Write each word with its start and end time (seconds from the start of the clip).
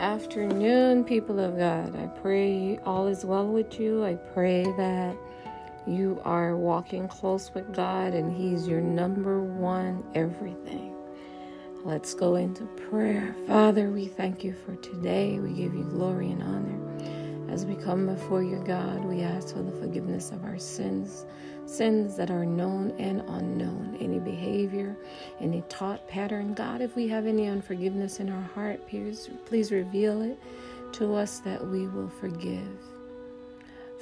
afternoon, 0.00 1.04
people 1.04 1.38
of 1.38 1.58
God. 1.58 1.94
I 1.94 2.06
pray 2.22 2.78
all 2.86 3.06
is 3.06 3.22
well 3.22 3.46
with 3.46 3.78
you. 3.78 4.02
I 4.02 4.14
pray 4.14 4.64
that 4.78 5.14
you 5.86 6.20
are 6.24 6.56
walking 6.56 7.06
close 7.06 7.52
with 7.52 7.74
God 7.74 8.14
and 8.14 8.34
He's 8.34 8.66
your 8.66 8.80
number 8.80 9.42
one 9.42 10.02
everything. 10.14 10.94
Let's 11.84 12.14
go 12.14 12.36
into 12.36 12.64
prayer. 12.90 13.36
Father, 13.46 13.90
we 13.90 14.06
thank 14.06 14.42
you 14.42 14.54
for 14.54 14.74
today. 14.76 15.38
We 15.38 15.50
give 15.50 15.74
you 15.74 15.84
glory 15.84 16.30
and 16.30 16.42
honor. 16.42 17.52
As 17.52 17.66
we 17.66 17.74
come 17.74 18.06
before 18.06 18.42
you, 18.42 18.62
God, 18.64 19.04
we 19.04 19.20
ask 19.20 19.54
for 19.54 19.62
the 19.62 19.72
forgiveness 19.72 20.30
of 20.30 20.44
our 20.44 20.58
sins 20.58 21.26
sins 21.70 22.16
that 22.16 22.30
are 22.30 22.44
known 22.44 22.90
and 22.98 23.20
unknown, 23.28 23.96
any 24.00 24.18
behavior, 24.18 24.96
any 25.40 25.62
taught 25.68 26.06
pattern. 26.08 26.52
God, 26.52 26.80
if 26.80 26.96
we 26.96 27.06
have 27.08 27.26
any 27.26 27.46
unforgiveness 27.46 28.18
in 28.18 28.28
our 28.28 28.42
heart, 28.54 28.86
please, 28.88 29.30
please 29.46 29.70
reveal 29.70 30.20
it 30.22 30.38
to 30.94 31.14
us 31.14 31.38
that 31.40 31.64
we 31.64 31.86
will 31.86 32.08
forgive. 32.08 32.78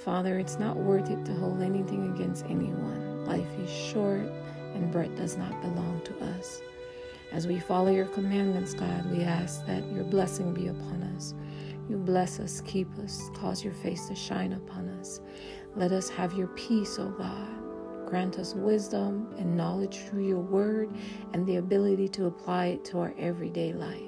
Father, 0.03 0.39
it's 0.39 0.59
not 0.59 0.77
worth 0.77 1.11
it 1.11 1.25
to 1.27 1.35
hold 1.35 1.61
anything 1.61 2.15
against 2.15 2.47
anyone. 2.47 3.27
Life 3.27 3.59
is 3.59 3.71
short 3.71 4.31
and 4.75 4.91
breath 4.91 5.15
does 5.17 5.37
not 5.37 5.61
belong 5.61 6.01
to 6.05 6.25
us. 6.37 6.63
As 7.33 7.47
we 7.47 7.59
follow 7.59 7.91
your 7.91 8.07
commandments, 8.07 8.73
God, 8.73 9.11
we 9.11 9.23
ask 9.23 9.67
that 9.67 9.85
your 9.93 10.05
blessing 10.05 10.55
be 10.55 10.69
upon 10.69 11.03
us. 11.17 11.35
You 11.91 11.99
bless 11.99 12.41
us, 12.41 12.63
keep 12.63 12.89
us, 12.99 13.31
cause 13.35 13.63
your 13.63 13.75
face 13.75 14.07
to 14.09 14.15
shine 14.15 14.55
upon 14.55 14.89
us. 15.01 15.21
Let 15.77 15.93
us 15.93 16.09
have 16.11 16.33
your 16.33 16.49
peace, 16.49 16.99
O 16.99 17.09
God. 17.11 17.58
Grant 18.09 18.39
us 18.39 18.55
wisdom 18.55 19.29
and 19.37 19.55
knowledge 19.55 19.99
through 19.99 20.27
your 20.27 20.41
word 20.41 20.89
and 21.35 21.47
the 21.47 21.57
ability 21.57 22.09
to 22.09 22.25
apply 22.25 22.69
it 22.69 22.83
to 22.87 23.01
our 23.01 23.13
everyday 23.19 23.75
life. 23.75 24.01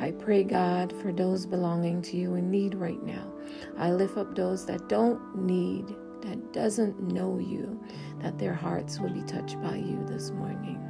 I 0.00 0.12
pray, 0.12 0.42
God, 0.42 0.94
for 1.02 1.12
those 1.12 1.44
belonging 1.44 2.00
to 2.00 2.16
you 2.16 2.36
in 2.36 2.50
need 2.50 2.74
right 2.74 3.02
now. 3.02 3.30
I 3.76 3.90
lift 3.90 4.16
up 4.16 4.34
those 4.34 4.64
that 4.64 4.88
don't 4.88 5.36
need, 5.36 5.84
that 6.22 6.54
doesn't 6.54 6.98
know 7.12 7.38
you, 7.38 7.78
that 8.22 8.38
their 8.38 8.54
hearts 8.54 8.98
will 8.98 9.10
be 9.10 9.22
touched 9.24 9.60
by 9.60 9.76
you 9.76 10.02
this 10.06 10.30
morning. 10.30 10.82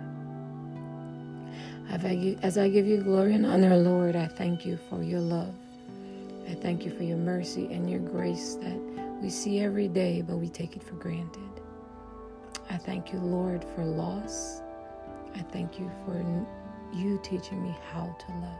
As 1.90 2.58
I 2.58 2.68
give 2.68 2.86
you 2.86 3.02
glory 3.02 3.34
and 3.34 3.44
honor, 3.44 3.76
Lord, 3.76 4.14
I 4.14 4.28
thank 4.28 4.64
you 4.64 4.78
for 4.88 5.02
your 5.02 5.18
love. 5.18 5.52
I 6.48 6.54
thank 6.54 6.84
you 6.84 6.92
for 6.92 7.02
your 7.02 7.16
mercy 7.16 7.66
and 7.72 7.90
your 7.90 7.98
grace 7.98 8.54
that 8.62 8.78
we 9.20 9.30
see 9.30 9.58
every 9.58 9.88
day, 9.88 10.22
but 10.22 10.36
we 10.36 10.48
take 10.48 10.76
it 10.76 10.84
for 10.84 10.94
granted. 10.94 11.47
I 12.70 12.76
thank 12.76 13.12
you, 13.12 13.18
Lord, 13.18 13.64
for 13.74 13.84
loss. 13.84 14.62
I 15.34 15.40
thank 15.40 15.78
you 15.78 15.90
for 16.04 16.16
you 16.92 17.18
teaching 17.22 17.62
me 17.62 17.74
how 17.92 18.14
to 18.18 18.32
love. 18.34 18.58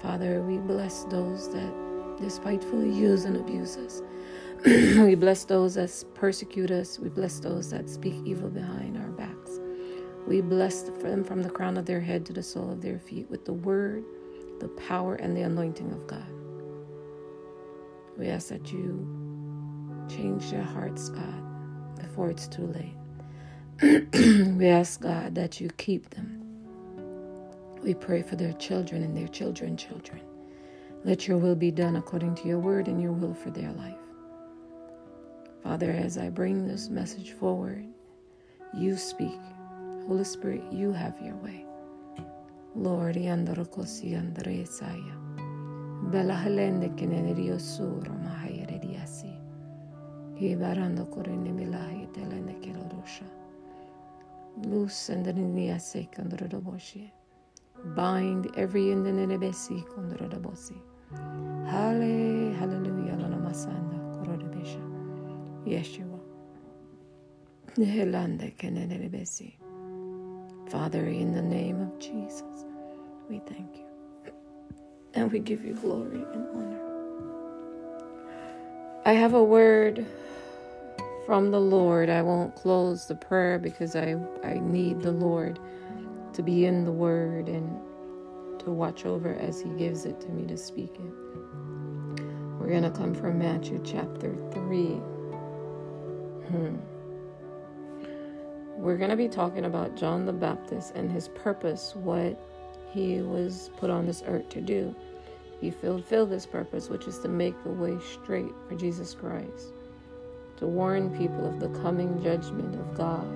Father, 0.00 0.42
we 0.42 0.58
bless 0.58 1.04
those 1.04 1.52
that 1.52 2.16
despitefully 2.18 2.90
use 2.90 3.24
and 3.24 3.36
abuse 3.36 3.76
us. 3.76 4.02
we 4.64 5.14
bless 5.14 5.44
those 5.44 5.74
that 5.74 6.04
persecute 6.14 6.70
us. 6.70 6.98
We 6.98 7.08
bless 7.08 7.38
those 7.40 7.70
that 7.70 7.88
speak 7.88 8.14
evil 8.24 8.48
behind 8.48 8.96
our 8.96 9.08
backs. 9.08 9.60
We 10.26 10.40
bless 10.40 10.82
them 10.82 11.22
from 11.22 11.42
the 11.42 11.50
crown 11.50 11.76
of 11.76 11.84
their 11.84 12.00
head 12.00 12.24
to 12.26 12.32
the 12.32 12.42
sole 12.42 12.70
of 12.70 12.80
their 12.80 12.98
feet 12.98 13.28
with 13.28 13.44
the 13.44 13.52
word, 13.52 14.04
the 14.60 14.68
power, 14.68 15.16
and 15.16 15.36
the 15.36 15.42
anointing 15.42 15.92
of 15.92 16.06
God. 16.06 16.26
We 18.16 18.28
ask 18.28 18.48
that 18.48 18.72
you 18.72 19.06
change 20.08 20.50
their 20.50 20.62
hearts, 20.62 21.10
God 21.10 21.53
before 21.96 22.30
it's 22.30 22.48
too 22.48 22.66
late. 22.68 22.96
we 24.56 24.68
ask 24.68 25.00
God 25.00 25.34
that 25.34 25.60
you 25.60 25.70
keep 25.76 26.10
them. 26.10 26.42
We 27.82 27.94
pray 27.94 28.22
for 28.22 28.36
their 28.36 28.54
children 28.54 29.02
and 29.02 29.16
their 29.16 29.28
children, 29.28 29.76
children. 29.76 30.20
Let 31.04 31.28
your 31.28 31.38
will 31.38 31.56
be 31.56 31.70
done 31.70 31.96
according 31.96 32.34
to 32.36 32.48
your 32.48 32.58
word 32.60 32.88
and 32.88 33.02
your 33.02 33.12
will 33.12 33.34
for 33.34 33.50
their 33.50 33.72
life. 33.72 33.96
Father, 35.62 35.90
as 35.92 36.18
I 36.18 36.30
bring 36.30 36.66
this 36.66 36.88
message 36.88 37.32
forward, 37.32 37.86
you 38.74 38.96
speak. 38.96 39.40
Holy 40.08 40.24
Spirit, 40.24 40.62
you 40.72 40.92
have 40.92 41.20
your 41.20 41.36
way. 41.36 41.64
Lord, 42.76 43.16
yandarokosi 43.16 44.12
yandaresaya. 44.12 45.14
Bela 46.10 46.34
helende 46.34 46.88
kinerio 46.96 47.58
sura 47.60 48.12
mahayere 48.12 48.63
diasi. 48.63 48.63
Hibarando 50.44 51.06
korene 51.06 51.52
milahi 51.52 52.06
telene 52.12 52.54
kelorosha. 52.60 53.24
Loose 54.66 55.08
and 55.08 55.24
the 55.24 55.32
nia 55.32 55.80
se 55.80 56.06
kondrodoboshi. 56.14 57.10
Bind 57.96 58.50
every 58.54 58.88
indianebesi 58.92 59.82
kondrodobosi. 59.86 60.76
Hale, 61.66 62.52
hallelujah, 62.58 63.16
lana 63.16 63.38
masanda 63.38 63.96
korodebesha. 64.18 64.82
Yeshua. 65.64 66.20
Helande 67.76 68.54
kenenebesi. 68.58 69.54
Father, 70.68 71.06
in 71.06 71.32
the 71.32 71.40
name 71.40 71.80
of 71.80 71.98
Jesus, 71.98 72.66
we 73.30 73.38
thank 73.46 73.78
you. 73.78 74.32
And 75.14 75.32
we 75.32 75.38
give 75.38 75.64
you 75.64 75.72
glory 75.72 76.22
and 76.34 76.46
honor. 76.54 76.80
I 79.06 79.12
have 79.12 79.32
a 79.32 79.42
word 79.42 80.06
from 81.26 81.50
the 81.50 81.60
Lord. 81.60 82.08
I 82.10 82.22
won't 82.22 82.54
close 82.54 83.06
the 83.06 83.14
prayer 83.14 83.58
because 83.58 83.96
I, 83.96 84.16
I 84.42 84.54
need 84.54 85.00
the 85.00 85.12
Lord 85.12 85.58
to 86.32 86.42
be 86.42 86.66
in 86.66 86.84
the 86.84 86.92
word 86.92 87.48
and 87.48 87.80
to 88.60 88.70
watch 88.70 89.04
over 89.04 89.34
as 89.34 89.60
He 89.60 89.70
gives 89.70 90.04
it 90.04 90.20
to 90.22 90.28
me 90.28 90.46
to 90.46 90.56
speak 90.56 90.94
it. 90.94 92.22
We're 92.58 92.70
going 92.70 92.82
to 92.82 92.90
come 92.90 93.14
from 93.14 93.38
Matthew 93.38 93.80
chapter 93.84 94.34
3. 94.52 94.86
Hmm. 96.48 96.76
We're 98.76 98.96
going 98.96 99.10
to 99.10 99.16
be 99.16 99.28
talking 99.28 99.66
about 99.66 99.96
John 99.96 100.26
the 100.26 100.32
Baptist 100.32 100.94
and 100.94 101.10
his 101.10 101.28
purpose, 101.28 101.94
what 101.94 102.40
he 102.90 103.20
was 103.20 103.70
put 103.76 103.90
on 103.90 104.06
this 104.06 104.22
earth 104.26 104.48
to 104.50 104.60
do. 104.60 104.94
He 105.60 105.70
fulfilled 105.70 106.30
this 106.30 106.46
purpose, 106.46 106.88
which 106.88 107.06
is 107.06 107.18
to 107.20 107.28
make 107.28 107.62
the 107.62 107.70
way 107.70 107.96
straight 108.00 108.52
for 108.68 108.74
Jesus 108.76 109.14
Christ 109.14 109.73
to 110.56 110.66
warn 110.66 111.16
people 111.16 111.46
of 111.46 111.60
the 111.60 111.68
coming 111.80 112.22
judgment 112.22 112.74
of 112.74 112.94
God. 112.96 113.26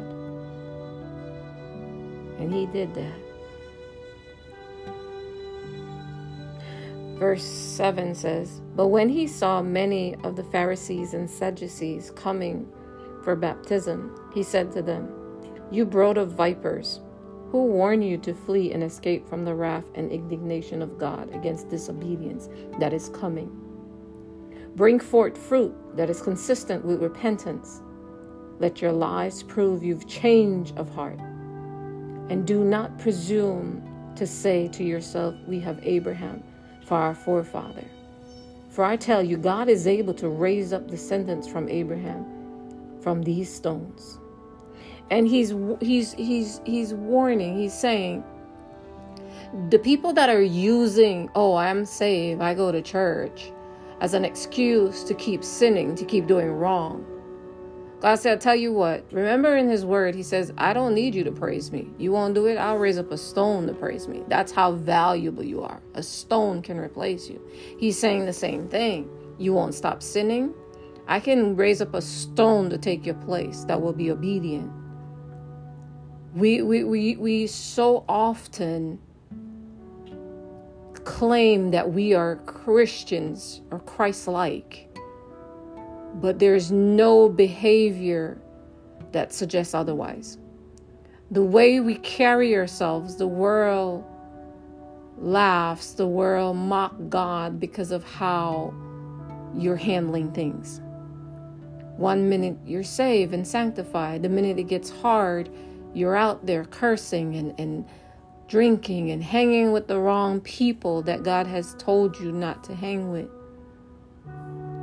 And 2.38 2.52
he 2.52 2.66
did 2.66 2.94
that. 2.94 3.28
Verse 7.18 7.42
7 7.42 8.14
says, 8.14 8.60
But 8.76 8.88
when 8.88 9.08
he 9.08 9.26
saw 9.26 9.60
many 9.60 10.14
of 10.22 10.36
the 10.36 10.44
Pharisees 10.44 11.14
and 11.14 11.28
Sadducees 11.28 12.12
coming 12.12 12.70
for 13.24 13.34
baptism, 13.34 14.30
he 14.32 14.44
said 14.44 14.70
to 14.72 14.82
them, 14.82 15.08
You 15.72 15.84
brood 15.84 16.16
of 16.16 16.32
vipers, 16.32 17.00
who 17.50 17.64
warned 17.64 18.04
you 18.04 18.18
to 18.18 18.34
flee 18.34 18.72
and 18.72 18.84
escape 18.84 19.28
from 19.28 19.44
the 19.44 19.54
wrath 19.54 19.86
and 19.96 20.12
indignation 20.12 20.80
of 20.80 20.96
God 20.96 21.34
against 21.34 21.70
disobedience 21.70 22.48
that 22.78 22.92
is 22.92 23.08
coming? 23.08 23.67
Bring 24.78 25.00
forth 25.00 25.36
fruit 25.36 25.74
that 25.96 26.08
is 26.08 26.22
consistent 26.22 26.84
with 26.84 27.02
repentance. 27.02 27.82
Let 28.60 28.80
your 28.80 28.92
lives 28.92 29.42
prove 29.42 29.82
you've 29.82 30.06
changed 30.06 30.78
of 30.78 30.88
heart. 30.94 31.18
And 32.28 32.46
do 32.46 32.62
not 32.62 32.96
presume 32.96 33.82
to 34.14 34.24
say 34.24 34.68
to 34.68 34.84
yourself, 34.84 35.34
We 35.48 35.58
have 35.58 35.80
Abraham 35.82 36.44
for 36.86 36.96
our 36.96 37.12
forefather. 37.12 37.82
For 38.68 38.84
I 38.84 38.96
tell 38.96 39.20
you, 39.20 39.36
God 39.36 39.68
is 39.68 39.88
able 39.88 40.14
to 40.14 40.28
raise 40.28 40.72
up 40.72 40.86
descendants 40.86 41.48
from 41.48 41.68
Abraham 41.68 42.24
from 43.00 43.24
these 43.24 43.52
stones. 43.52 44.20
And 45.10 45.26
he's 45.26 45.52
he's 45.80 46.12
he's 46.12 46.60
he's 46.64 46.94
warning, 46.94 47.58
he's 47.58 47.74
saying, 47.74 48.22
the 49.70 49.78
people 49.80 50.12
that 50.12 50.28
are 50.28 50.40
using, 50.40 51.30
oh, 51.34 51.56
I'm 51.56 51.84
saved, 51.84 52.40
I 52.40 52.54
go 52.54 52.70
to 52.70 52.80
church, 52.80 53.50
as 54.00 54.14
an 54.14 54.24
excuse 54.24 55.02
to 55.04 55.14
keep 55.14 55.42
sinning, 55.42 55.94
to 55.94 56.04
keep 56.04 56.26
doing 56.26 56.50
wrong. 56.52 57.04
God 58.00 58.14
said, 58.14 58.32
I'll 58.32 58.38
tell 58.38 58.54
you 58.54 58.72
what, 58.72 59.04
remember 59.12 59.56
in 59.56 59.68
His 59.68 59.84
Word, 59.84 60.14
He 60.14 60.22
says, 60.22 60.52
I 60.56 60.72
don't 60.72 60.94
need 60.94 61.16
you 61.16 61.24
to 61.24 61.32
praise 61.32 61.72
me. 61.72 61.90
You 61.98 62.12
won't 62.12 62.34
do 62.34 62.46
it? 62.46 62.56
I'll 62.56 62.78
raise 62.78 62.96
up 62.96 63.10
a 63.10 63.18
stone 63.18 63.66
to 63.66 63.74
praise 63.74 64.06
me. 64.06 64.22
That's 64.28 64.52
how 64.52 64.72
valuable 64.72 65.44
you 65.44 65.62
are. 65.62 65.80
A 65.94 66.02
stone 66.02 66.62
can 66.62 66.78
replace 66.78 67.28
you. 67.28 67.40
He's 67.78 67.98
saying 67.98 68.26
the 68.26 68.32
same 68.32 68.68
thing. 68.68 69.10
You 69.36 69.52
won't 69.52 69.74
stop 69.74 70.02
sinning. 70.02 70.54
I 71.08 71.18
can 71.18 71.56
raise 71.56 71.80
up 71.80 71.94
a 71.94 72.02
stone 72.02 72.70
to 72.70 72.78
take 72.78 73.04
your 73.04 73.16
place 73.16 73.64
that 73.64 73.80
will 73.80 73.92
be 73.92 74.12
obedient. 74.12 74.70
We, 76.34 76.62
we, 76.62 76.84
we, 76.84 77.16
we 77.16 77.46
so 77.48 78.04
often 78.08 79.00
claim 81.04 81.70
that 81.70 81.92
we 81.92 82.14
are 82.14 82.36
Christians 82.36 83.60
or 83.70 83.80
Christ 83.80 84.28
like, 84.28 84.88
but 86.14 86.38
there's 86.38 86.70
no 86.70 87.28
behavior 87.28 88.38
that 89.12 89.32
suggests 89.32 89.74
otherwise. 89.74 90.38
The 91.30 91.42
way 91.42 91.80
we 91.80 91.96
carry 91.96 92.56
ourselves, 92.56 93.16
the 93.16 93.26
world 93.26 94.04
laughs, 95.18 95.92
the 95.92 96.06
world 96.06 96.56
mock 96.56 96.94
God 97.08 97.60
because 97.60 97.90
of 97.90 98.04
how 98.04 98.72
you're 99.54 99.76
handling 99.76 100.32
things. 100.32 100.80
One 101.96 102.28
minute 102.28 102.56
you're 102.64 102.84
saved 102.84 103.34
and 103.34 103.46
sanctified, 103.46 104.22
the 104.22 104.28
minute 104.28 104.58
it 104.58 104.68
gets 104.68 104.90
hard, 104.90 105.50
you're 105.94 106.16
out 106.16 106.46
there 106.46 106.64
cursing 106.64 107.34
and, 107.36 107.58
and 107.58 107.84
drinking 108.48 109.10
and 109.10 109.22
hanging 109.22 109.72
with 109.72 109.86
the 109.86 109.98
wrong 109.98 110.40
people 110.40 111.02
that 111.02 111.22
God 111.22 111.46
has 111.46 111.74
told 111.74 112.18
you 112.18 112.32
not 112.32 112.64
to 112.64 112.74
hang 112.74 113.10
with. 113.12 113.28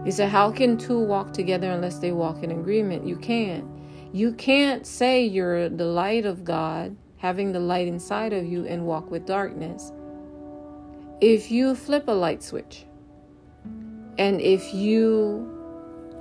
He 0.06 0.12
said, 0.12 0.30
How 0.30 0.52
can 0.52 0.78
two 0.78 1.00
walk 1.00 1.34
together 1.34 1.72
unless 1.72 1.98
they 1.98 2.12
walk 2.12 2.44
in 2.44 2.52
agreement? 2.52 3.08
You 3.08 3.18
can't. 3.18 3.66
You 4.14 4.34
can't 4.34 4.86
say 4.86 5.26
you're 5.26 5.68
the 5.68 5.86
light 5.86 6.26
of 6.26 6.44
God, 6.44 6.96
having 7.18 7.52
the 7.52 7.60
light 7.60 7.88
inside 7.88 8.32
of 8.32 8.46
you, 8.46 8.66
and 8.66 8.86
walk 8.86 9.10
with 9.10 9.26
darkness. 9.26 9.92
If 11.20 11.50
you 11.50 11.74
flip 11.76 12.08
a 12.08 12.12
light 12.12 12.44
switch, 12.44 12.86
and 14.18 14.40
if 14.40 14.74
you 14.74 15.52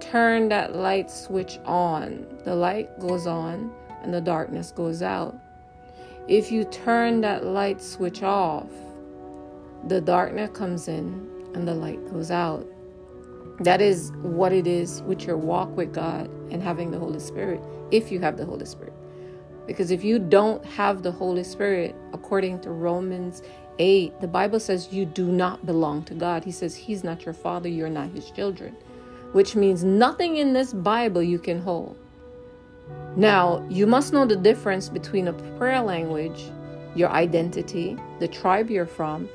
turn 0.01 0.49
that 0.49 0.75
light 0.75 1.11
switch 1.11 1.59
on, 1.65 2.27
the 2.45 2.55
light 2.55 2.99
goes 3.01 3.27
on 3.27 3.71
and 4.03 4.13
the 4.13 4.21
darkness 4.21 4.73
goes 4.73 5.03
out. 5.03 5.37
If 6.29 6.51
you 6.51 6.65
turn 6.65 7.21
that 7.21 7.45
light 7.45 7.83
switch 7.83 8.23
off, 8.23 8.71
the 9.89 10.01
darkness 10.01 10.51
comes 10.55 10.89
in 10.89 11.29
and 11.55 11.69
the 11.69 11.75
light 11.75 12.03
goes 12.11 12.31
out. 12.31 12.67
That 13.61 13.83
is 13.83 14.11
what 14.23 14.51
it 14.51 14.67
is 14.67 15.03
with 15.03 15.27
your 15.27 15.37
walk 15.37 15.77
with 15.77 15.93
God 15.93 16.31
and 16.51 16.63
having 16.63 16.91
the 16.91 16.99
Holy 16.99 17.21
Spirit, 17.21 17.61
if 17.91 18.11
you 18.11 18.21
have 18.21 18.39
the 18.39 18.47
Holy 18.47 18.65
Spirit. 18.65 18.95
Because 19.67 19.91
if 19.91 20.03
you 20.03 20.19
don't 20.19 20.65
have 20.65 21.03
the 21.03 21.13
Holy 21.13 21.45
Spirit, 21.45 21.95
according 22.15 22.61
to 22.61 22.71
Romans 22.71 23.43
8, 23.79 24.19
the 24.23 24.29
Bible 24.29 24.61
says 24.61 24.95
you 24.95 25.05
do 25.05 25.27
not 25.27 25.67
belong 25.67 26.05
to 26.05 26.15
God. 26.15 26.43
He 26.43 26.53
says 26.53 26.75
He's 26.75 27.05
not 27.05 27.27
your 27.27 27.35
father, 27.35 27.69
you're 27.69 27.91
not 27.91 28.09
His 28.09 28.31
children, 28.31 28.75
which 29.33 29.55
means 29.57 29.85
nothing 29.85 30.39
in 30.39 30.55
this 30.55 30.73
Bible 30.73 31.23
you 31.23 31.39
can 31.39 31.61
hold. 31.61 31.99
Now, 33.17 33.65
you 33.71 33.87
must 33.87 34.13
know 34.13 34.27
the 34.27 34.37
difference 34.37 34.89
between 34.89 35.29
a 35.29 35.33
prayer 35.57 35.81
language, 35.81 36.51
your 36.95 37.11
identity, 37.11 37.97
the 38.19 38.29
tribe 38.29 38.71
you're 38.71 38.87
from, 38.87 39.29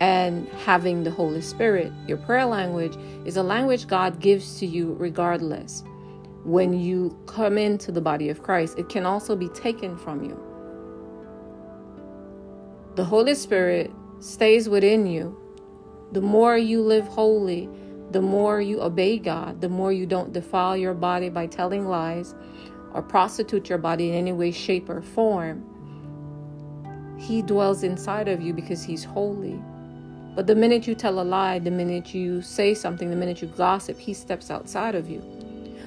and 0.00 0.48
having 0.50 1.02
the 1.02 1.10
Holy 1.10 1.40
Spirit. 1.40 1.92
Your 2.06 2.18
prayer 2.18 2.44
language 2.44 2.96
is 3.24 3.36
a 3.36 3.42
language 3.42 3.86
God 3.86 4.20
gives 4.20 4.58
to 4.60 4.66
you 4.66 4.94
regardless. 4.98 5.82
When 6.44 6.78
you 6.78 7.18
come 7.26 7.58
into 7.58 7.90
the 7.90 8.00
body 8.00 8.28
of 8.28 8.42
Christ, 8.42 8.78
it 8.78 8.88
can 8.88 9.06
also 9.06 9.34
be 9.34 9.48
taken 9.48 9.96
from 9.96 10.22
you. 10.22 10.38
The 12.96 13.04
Holy 13.04 13.34
Spirit 13.34 13.90
stays 14.20 14.68
within 14.68 15.06
you. 15.06 15.36
The 16.12 16.20
more 16.20 16.56
you 16.56 16.82
live 16.82 17.08
holy, 17.08 17.68
the 18.12 18.22
more 18.22 18.60
you 18.60 18.80
obey 18.80 19.18
God, 19.18 19.60
the 19.60 19.68
more 19.68 19.92
you 19.92 20.06
don't 20.06 20.32
defile 20.32 20.76
your 20.76 20.94
body 20.94 21.30
by 21.30 21.46
telling 21.46 21.88
lies 21.88 22.34
or 22.94 23.02
prostitute 23.02 23.68
your 23.68 23.78
body 23.78 24.08
in 24.08 24.14
any 24.14 24.32
way, 24.32 24.50
shape, 24.50 24.88
or 24.88 25.02
form. 25.02 25.62
He 27.18 27.42
dwells 27.42 27.82
inside 27.82 28.28
of 28.28 28.40
you 28.40 28.54
because 28.54 28.82
He's 28.82 29.04
holy. 29.04 29.60
But 30.34 30.46
the 30.46 30.54
minute 30.54 30.86
you 30.86 30.94
tell 30.94 31.20
a 31.20 31.22
lie, 31.22 31.58
the 31.58 31.70
minute 31.70 32.14
you 32.14 32.42
say 32.42 32.74
something, 32.74 33.10
the 33.10 33.16
minute 33.16 33.40
you 33.40 33.48
gossip, 33.48 33.98
he 33.98 34.12
steps 34.12 34.50
outside 34.50 34.96
of 34.96 35.08
you. 35.08 35.22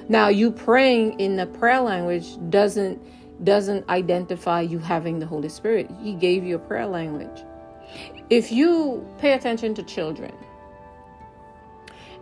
Now, 0.08 0.28
you 0.28 0.50
praying 0.50 1.20
in 1.20 1.36
the 1.36 1.46
prayer 1.46 1.80
language 1.80 2.26
doesn't 2.50 2.98
doesn't 3.44 3.88
identify 3.88 4.60
you 4.60 4.78
having 4.80 5.20
the 5.20 5.26
Holy 5.26 5.48
Spirit. 5.48 5.88
He 6.02 6.14
gave 6.14 6.42
you 6.42 6.56
a 6.56 6.58
prayer 6.58 6.86
language. 6.86 7.44
If 8.30 8.50
you 8.50 9.06
pay 9.18 9.32
attention 9.32 9.74
to 9.74 9.82
children 9.84 10.32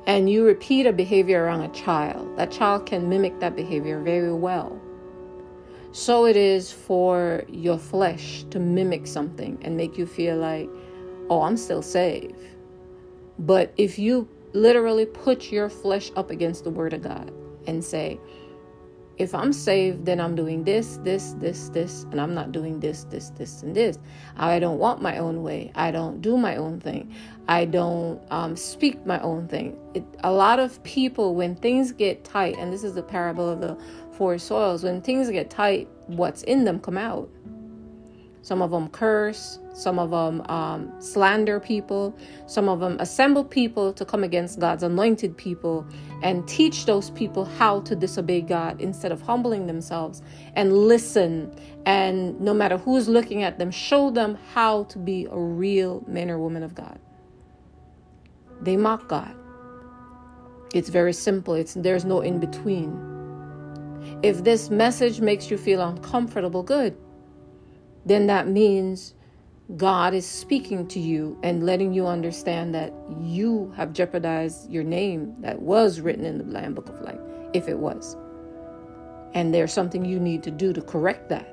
and 0.07 0.31
you 0.31 0.45
repeat 0.45 0.87
a 0.87 0.93
behavior 0.93 1.45
around 1.45 1.63
a 1.63 1.69
child, 1.69 2.37
that 2.39 2.51
child 2.51 2.87
can 2.87 3.09
mimic 3.09 3.39
that 3.41 3.57
behavior 3.57 4.01
very 4.01 4.33
well. 4.33 4.81
So 5.93 6.27
it 6.27 6.37
is 6.37 6.71
for 6.71 7.45
your 7.49 7.79
flesh 7.79 8.45
to 8.51 8.59
mimic 8.61 9.07
something 9.07 9.59
and 9.63 9.77
make 9.77 9.97
you 9.97 10.07
feel 10.07 10.37
like 10.37 10.69
oh, 11.29 11.43
I'm 11.43 11.57
still 11.57 11.83
saved. 11.83 12.39
But 13.39 13.73
if 13.77 13.99
you 13.99 14.29
literally 14.53 15.07
put 15.07 15.51
your 15.51 15.69
flesh 15.69 16.11
up 16.17 16.31
against 16.31 16.65
the 16.65 16.71
word 16.71 16.93
of 16.93 17.03
God 17.03 17.33
and 17.67 17.85
say, 17.85 18.19
if 19.19 19.35
I'm 19.35 19.53
saved, 19.53 20.05
then 20.05 20.21
I'm 20.21 20.35
doing 20.35 20.65
this, 20.65 20.99
this, 21.03 21.35
this, 21.39 21.71
this, 21.71 22.05
and 22.11 22.21
I'm 22.21 22.35
not 22.35 22.53
doing 22.53 22.81
this, 22.81 23.05
this, 23.05 23.31
this, 23.31 23.63
and 23.63 23.75
this. 23.75 23.99
I 24.37 24.59
don't 24.59 24.79
want 24.79 25.01
my 25.01 25.19
own 25.19 25.43
way. 25.43 25.73
I 25.75 25.91
don't 25.91 26.21
do 26.21 26.37
my 26.37 26.57
own 26.57 26.81
thing. 26.81 27.15
I 27.49 27.65
don't 27.65 28.21
um, 28.31 28.57
speak 28.57 29.07
my 29.07 29.19
own 29.21 29.49
thing. 29.49 29.79
It, 29.95 30.05
a 30.23 30.33
lot 30.33 30.59
of 30.59 30.83
people, 30.83 31.35
when 31.35 31.57
things 31.57 31.93
get 31.93 32.25
tight, 32.25 32.57
and 32.59 32.73
this 32.73 32.85
is 32.85 32.95
the 32.95 33.03
parable 33.03 33.49
of 33.49 33.61
the 33.61 33.79
four 34.13 34.39
soils, 34.39 34.85
when 34.85 35.01
things 35.01 35.31
get 35.31 35.49
tight, 35.49 35.89
what's 36.07 36.43
in 36.43 36.65
them 36.65 36.79
come 36.81 36.99
out. 36.99 37.29
Some 38.47 38.63
of 38.63 38.71
them 38.71 38.89
curse. 38.91 39.59
Some 39.75 39.99
of 39.99 40.11
them 40.11 40.41
um, 40.49 40.93
slander 41.01 41.59
people. 41.59 42.17
Some 42.47 42.69
of 42.69 42.79
them 42.79 42.97
assemble 43.01 43.43
people 43.43 43.93
to 43.95 44.05
come 44.05 44.23
against 44.23 44.61
God's 44.61 44.85
anointed 44.85 45.37
people 45.37 45.85
and 46.23 46.47
teach 46.47 46.87
those 46.87 47.11
people 47.11 47.45
how 47.45 47.81
to 47.81 47.97
disobey 47.97 48.43
God 48.43 48.81
instead 48.81 49.11
of 49.11 49.21
humbling 49.21 49.67
themselves 49.67 50.23
and 50.55 50.73
listen. 50.73 51.53
And 51.87 52.41
no 52.41 52.55
matter 52.55 52.79
who's 52.79 53.09
looking 53.09 53.43
at 53.43 53.59
them, 53.59 53.73
show 53.73 54.13
them 54.13 54.39
how 54.55 54.85
to 54.85 54.99
be 55.01 55.27
a 55.29 55.37
real 55.37 56.05
man 56.07 56.31
or 56.31 56.39
woman 56.39 56.63
of 56.63 56.73
God. 56.73 57.01
They 58.61 58.77
mock 58.77 59.09
God. 59.09 59.35
It's 60.73 60.89
very 60.89 61.13
simple. 61.13 61.55
It's 61.55 61.75
there's 61.75 62.05
no 62.05 62.21
in 62.21 62.39
between. 62.39 62.97
If 64.23 64.45
this 64.45 64.71
message 64.71 65.21
makes 65.21 65.51
you 65.51 65.59
feel 65.59 65.83
uncomfortable, 65.83 66.63
good 66.63 66.97
then 68.07 68.29
that 68.29 68.49
means 68.49 69.15
God 69.77 70.15
is 70.15 70.25
speaking 70.25 70.87
to 70.89 71.01
you 71.01 71.37
and 71.43 71.67
letting 71.67 71.93
you 71.93 72.07
understand 72.07 72.73
that 72.77 72.93
you 73.21 73.73
have 73.77 73.93
jeopardized 73.93 74.71
your 74.71 74.85
name 74.85 75.35
that 75.41 75.61
was 75.61 76.01
written 76.01 76.25
in 76.25 76.39
the 76.39 76.45
Lamb 76.45 76.73
Book 76.73 76.89
of 76.89 77.01
Life, 77.01 77.19
if 77.53 77.69
it 77.69 77.77
was. 77.77 78.17
And 79.35 79.53
there's 79.53 79.73
something 79.73 80.05
you 80.05 80.21
need 80.21 80.45
to 80.45 80.53
do 80.53 80.73
to 80.73 80.81
correct 80.81 81.29
that. 81.31 81.53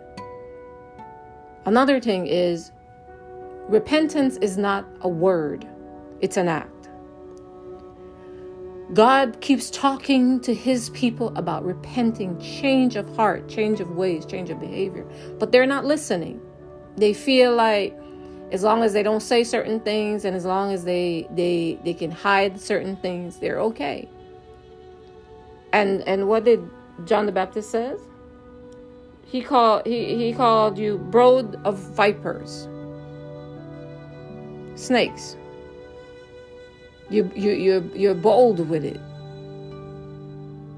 Another 1.66 2.00
thing 2.00 2.28
is 2.28 2.72
repentance 3.68 4.38
is 4.38 4.58
not 4.58 4.86
a 5.02 5.10
word, 5.10 5.68
it's 6.22 6.38
an 6.38 6.48
act. 6.48 6.73
God 8.92 9.40
keeps 9.40 9.70
talking 9.70 10.42
to 10.42 10.54
his 10.54 10.90
people 10.90 11.36
about 11.38 11.64
repenting, 11.64 12.40
change 12.40 12.96
of 12.96 13.16
heart, 13.16 13.48
change 13.48 13.80
of 13.80 13.96
ways, 13.96 14.26
change 14.26 14.50
of 14.50 14.60
behavior, 14.60 15.06
but 15.40 15.52
they're 15.52 15.66
not 15.66 15.86
listening. 15.86 16.42
They 16.98 17.14
feel 17.14 17.56
like 17.56 17.98
as 18.52 18.62
long 18.62 18.84
as 18.84 18.94
they 18.94 19.02
don't 19.02 19.22
say 19.22 19.44
certain 19.44 19.80
things 19.80 20.26
and 20.26 20.36
as 20.36 20.46
long 20.46 20.72
as 20.72 20.84
they 20.84 21.28
they 21.32 21.80
they 21.84 21.94
can 21.94 22.12
hide 22.12 22.60
certain 22.60 22.96
things, 22.98 23.38
they're 23.38 23.60
okay. 23.62 24.08
And 25.72 26.02
and 26.02 26.28
what 26.28 26.44
did 26.44 26.70
John 27.06 27.26
the 27.26 27.32
Baptist 27.32 27.72
says? 27.72 28.00
He 29.26 29.42
called 29.42 29.88
he, 29.88 30.16
he 30.16 30.34
called 30.34 30.78
you 30.78 30.98
brood 30.98 31.60
of 31.64 31.78
vipers. 31.78 32.68
Snakes. 34.76 35.38
You 37.14 37.32
you 37.36 37.52
you're 37.52 37.84
you're 37.96 38.16
bold 38.16 38.68
with 38.68 38.84
it. 38.84 39.00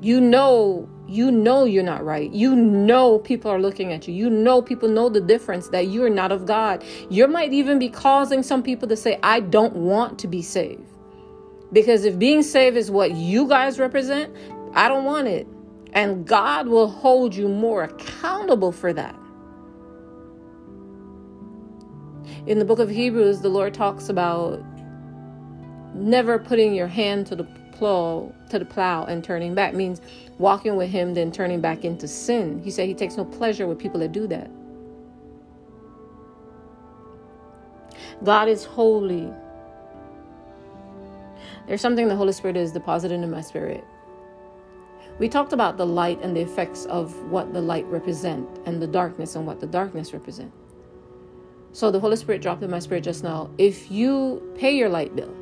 You 0.02 0.20
know 0.20 0.90
you 1.08 1.32
know 1.32 1.66
you're 1.66 1.84
not 1.84 2.04
right. 2.04 2.32
You 2.32 2.56
know 2.56 3.20
people 3.20 3.52
are 3.52 3.60
looking 3.60 3.94
at 3.94 4.08
you. 4.08 4.14
You 4.14 4.30
know 4.30 4.62
people 4.62 4.90
know 4.90 5.08
the 5.10 5.22
difference 5.22 5.70
that 5.70 5.88
you 5.88 6.04
are 6.04 6.10
not 6.10 6.32
of 6.32 6.46
God. 6.46 6.84
You 7.10 7.28
might 7.28 7.54
even 7.54 7.80
be 7.80 7.90
causing 7.90 8.42
some 8.44 8.64
people 8.64 8.88
to 8.88 8.98
say, 8.98 9.20
I 9.22 9.40
don't 9.40 9.76
want 9.76 10.18
to 10.20 10.28
be 10.28 10.42
saved. 10.42 10.84
Because 11.72 12.06
if 12.06 12.18
being 12.18 12.42
saved 12.42 12.78
is 12.78 12.90
what 12.90 13.12
you 13.12 13.48
guys 13.48 13.80
represent, 13.80 14.36
I 14.74 14.88
don't 14.88 15.06
want 15.06 15.28
it. 15.28 15.48
And 15.94 16.26
God 16.26 16.68
will 16.68 16.90
hold 16.90 17.36
you 17.36 17.48
more 17.48 17.84
accountable 17.84 18.72
for 18.72 18.94
that. 18.94 19.16
In 22.48 22.60
the 22.60 22.66
book 22.66 22.80
of 22.80 22.90
Hebrews, 22.90 23.42
the 23.42 23.50
Lord 23.50 23.74
talks 23.74 24.10
about 24.10 24.64
never 25.96 26.38
putting 26.38 26.76
your 26.76 26.88
hand 26.88 27.28
to 27.28 27.36
the 27.36 27.46
plow 27.72 28.34
to 28.50 28.60
the 28.60 28.66
plow 28.66 29.06
and 29.06 29.24
turning 29.24 29.54
back 29.54 29.74
means 29.74 30.02
walking 30.38 30.76
with 30.76 30.90
him 30.90 31.14
then 31.14 31.32
turning 31.32 31.62
back 31.62 31.84
into 31.84 32.08
sin. 32.08 32.62
He 32.64 32.72
said 32.72 32.88
he 32.88 32.94
takes 32.94 33.18
no 33.18 33.26
pleasure 33.26 33.68
with 33.68 33.80
people 33.80 34.00
that 34.02 34.12
do 34.12 34.28
that. 34.28 34.50
God 38.24 38.48
is 38.48 38.64
holy. 38.64 39.30
There's 41.68 41.82
something 41.82 42.08
the 42.08 42.16
holy 42.16 42.34
spirit 42.34 42.58
is 42.58 42.72
deposited 42.72 43.16
in 43.22 43.30
my 43.32 43.42
spirit. 43.42 43.84
We 45.20 45.30
talked 45.30 45.54
about 45.54 45.78
the 45.78 45.86
light 45.86 46.22
and 46.22 46.36
the 46.36 46.42
effects 46.42 46.86
of 46.86 47.16
what 47.32 47.54
the 47.54 47.62
light 47.62 47.86
represent 47.86 48.48
and 48.66 48.82
the 48.82 48.88
darkness 48.88 49.36
and 49.36 49.48
what 49.48 49.60
the 49.62 49.68
darkness 49.68 50.14
represent. 50.14 50.52
So 51.72 51.92
the 51.92 52.00
Holy 52.00 52.16
Spirit 52.16 52.42
dropped 52.42 52.64
in 52.64 52.72
my 52.72 52.80
spirit 52.80 53.04
just 53.04 53.24
now. 53.24 53.50
If 53.58 53.92
you 53.92 54.42
pay 54.58 54.76
your 54.78 54.90
light 54.90 55.16
bill, 55.16 55.34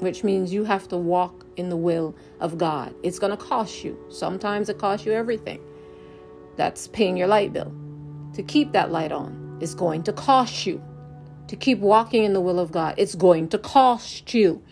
which 0.00 0.24
means 0.24 0.52
you 0.52 0.64
have 0.64 0.88
to 0.88 0.96
walk 0.96 1.46
in 1.56 1.68
the 1.68 1.76
will 1.76 2.14
of 2.40 2.58
God, 2.58 2.94
it's 3.02 3.18
going 3.18 3.30
to 3.30 3.36
cost 3.36 3.84
you. 3.84 3.98
Sometimes 4.08 4.68
it 4.68 4.78
costs 4.78 5.06
you 5.06 5.12
everything. 5.12 5.60
That's 6.56 6.88
paying 6.88 7.16
your 7.16 7.28
light 7.28 7.52
bill. 7.52 7.72
To 8.34 8.42
keep 8.42 8.72
that 8.72 8.90
light 8.90 9.12
on 9.12 9.58
is 9.60 9.74
going 9.74 10.02
to 10.04 10.12
cost 10.12 10.66
you. 10.66 10.82
To 11.48 11.56
keep 11.56 11.78
walking 11.78 12.24
in 12.24 12.32
the 12.32 12.40
will 12.40 12.58
of 12.58 12.72
God, 12.72 12.94
it's 12.96 13.14
going 13.14 13.48
to 13.50 13.58
cost 13.58 14.34
you. 14.34 14.62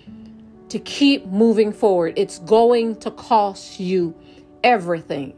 To 0.70 0.78
keep 0.78 1.26
moving 1.26 1.72
forward, 1.72 2.14
it's 2.16 2.38
going 2.40 2.96
to 2.96 3.10
cost 3.12 3.78
you 3.78 4.14
everything. 4.64 5.34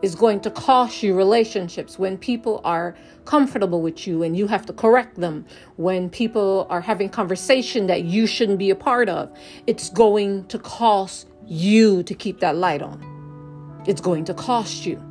It's 0.00 0.14
going 0.14 0.40
to 0.40 0.50
cost 0.50 1.02
you 1.02 1.14
relationships 1.14 1.98
when 1.98 2.18
people 2.18 2.60
are 2.62 2.94
comfortable 3.24 3.82
with 3.82 4.06
you 4.06 4.22
and 4.22 4.36
you 4.36 4.46
have 4.46 4.64
to 4.66 4.72
correct 4.72 5.16
them. 5.16 5.44
When 5.76 6.08
people 6.08 6.68
are 6.70 6.80
having 6.80 7.08
conversation 7.08 7.88
that 7.88 8.04
you 8.04 8.28
shouldn't 8.28 8.60
be 8.60 8.70
a 8.70 8.76
part 8.76 9.08
of 9.08 9.36
it's 9.66 9.90
going 9.90 10.46
to 10.46 10.58
cost 10.60 11.28
you 11.46 12.04
to 12.04 12.14
keep 12.14 12.38
that 12.40 12.54
light 12.54 12.80
on. 12.80 13.82
It's 13.88 14.00
going 14.00 14.24
to 14.26 14.34
cost 14.34 14.86
you. 14.86 15.02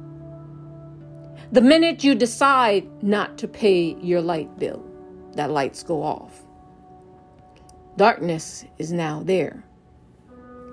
The 1.51 1.61
minute 1.61 2.03
you 2.03 2.15
decide 2.15 2.87
not 3.03 3.37
to 3.39 3.47
pay 3.47 3.97
your 4.01 4.21
light 4.21 4.57
bill 4.57 4.85
that 5.33 5.51
lights 5.51 5.83
go 5.83 6.01
off. 6.01 6.45
Darkness 7.97 8.63
is 8.77 8.93
now 8.93 9.21
there. 9.23 9.63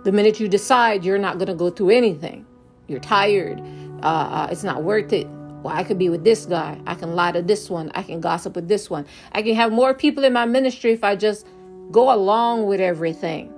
The 0.04 0.12
minute 0.12 0.38
you 0.38 0.46
decide 0.46 1.04
you're 1.04 1.18
not 1.18 1.38
going 1.38 1.48
to 1.48 1.54
go 1.54 1.70
through 1.70 1.90
anything 1.90 2.46
you're 2.86 3.00
tired 3.00 3.62
uh, 4.02 4.06
uh, 4.06 4.48
it's 4.50 4.64
not 4.64 4.82
worth 4.82 5.12
it 5.12 5.26
well, 5.64 5.74
I 5.74 5.82
could 5.82 5.98
be 5.98 6.10
with 6.10 6.24
this 6.24 6.44
guy. 6.44 6.78
I 6.86 6.94
can 6.94 7.14
lie 7.14 7.32
to 7.32 7.40
this 7.40 7.70
one. 7.70 7.90
I 7.94 8.02
can 8.02 8.20
gossip 8.20 8.54
with 8.54 8.68
this 8.68 8.90
one. 8.90 9.06
I 9.32 9.40
can 9.40 9.54
have 9.54 9.72
more 9.72 9.94
people 9.94 10.22
in 10.22 10.34
my 10.34 10.44
ministry 10.44 10.92
if 10.92 11.02
I 11.02 11.16
just 11.16 11.46
go 11.90 12.14
along 12.14 12.66
with 12.66 12.80
everything. 12.80 13.50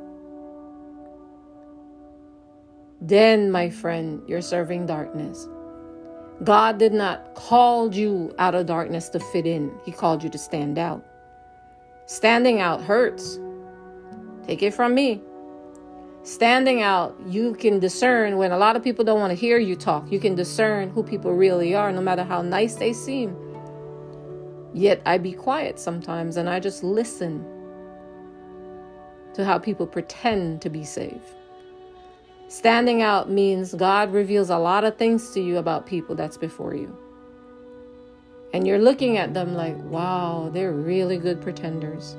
Then, 3.01 3.51
my 3.51 3.71
friend, 3.71 4.23
you're 4.29 4.41
serving 4.41 4.87
darkness. 4.87 5.49
God 6.45 6.79
did 6.79 6.93
not 6.93 7.35
call 7.35 7.93
you 7.93 8.33
out 8.39 8.55
of 8.55 8.67
darkness 8.67 9.09
to 9.09 9.19
fit 9.19 9.45
in, 9.45 9.73
He 9.85 9.91
called 9.91 10.23
you 10.23 10.31
to 10.31 10.39
stand 10.39 10.79
out. 10.79 11.05
Standing 12.07 12.61
out 12.61 12.81
hurts. 12.81 13.41
Take 14.47 14.63
it 14.63 14.75
from 14.75 14.95
me 14.95 15.21
standing 16.27 16.83
out, 16.83 17.17
you 17.27 17.55
can 17.55 17.79
discern 17.79 18.37
when 18.37 18.51
a 18.51 18.59
lot 18.59 18.75
of 18.75 18.83
people 18.83 19.05
don't 19.05 19.21
want 19.21 19.31
to 19.31 19.37
hear 19.37 19.59
you 19.59 19.77
talk. 19.77 20.11
You 20.11 20.19
can 20.19 20.35
discern 20.35 20.91
who 20.91 21.03
people 21.03 21.33
really 21.33 21.75
are, 21.75 21.93
no 21.93 22.01
matter 22.01 22.25
how 22.25 22.43
nice 22.43 22.75
they 22.75 22.93
seem. 22.93 23.37
Yet 24.75 25.01
I 25.07 25.19
be 25.19 25.33
quiet 25.33 25.79
sometimes 25.79 26.37
and 26.37 26.51
I 26.51 26.59
just 26.59 26.83
listen 26.83 27.45
to 29.35 29.45
how 29.45 29.59
people 29.59 29.87
pretend 29.87 30.61
to 30.63 30.69
be 30.69 30.85
safe. 30.85 31.23
Standing 32.49 33.03
out 33.03 33.31
means 33.31 33.75
God 33.75 34.13
reveals 34.13 34.51
a 34.51 34.59
lot 34.59 34.85
of 34.85 34.97
things 34.97 35.31
to 35.31 35.41
you 35.41 35.59
about 35.59 35.87
people 35.87 36.17
that's 36.17 36.37
before 36.37 36.75
you. 36.75 36.97
And 38.53 38.67
you're 38.67 38.79
looking 38.79 39.17
at 39.17 39.33
them 39.33 39.55
like, 39.55 39.77
wow, 39.85 40.51
they're 40.53 40.73
really 40.73 41.19
good 41.19 41.41
pretenders. 41.41 42.17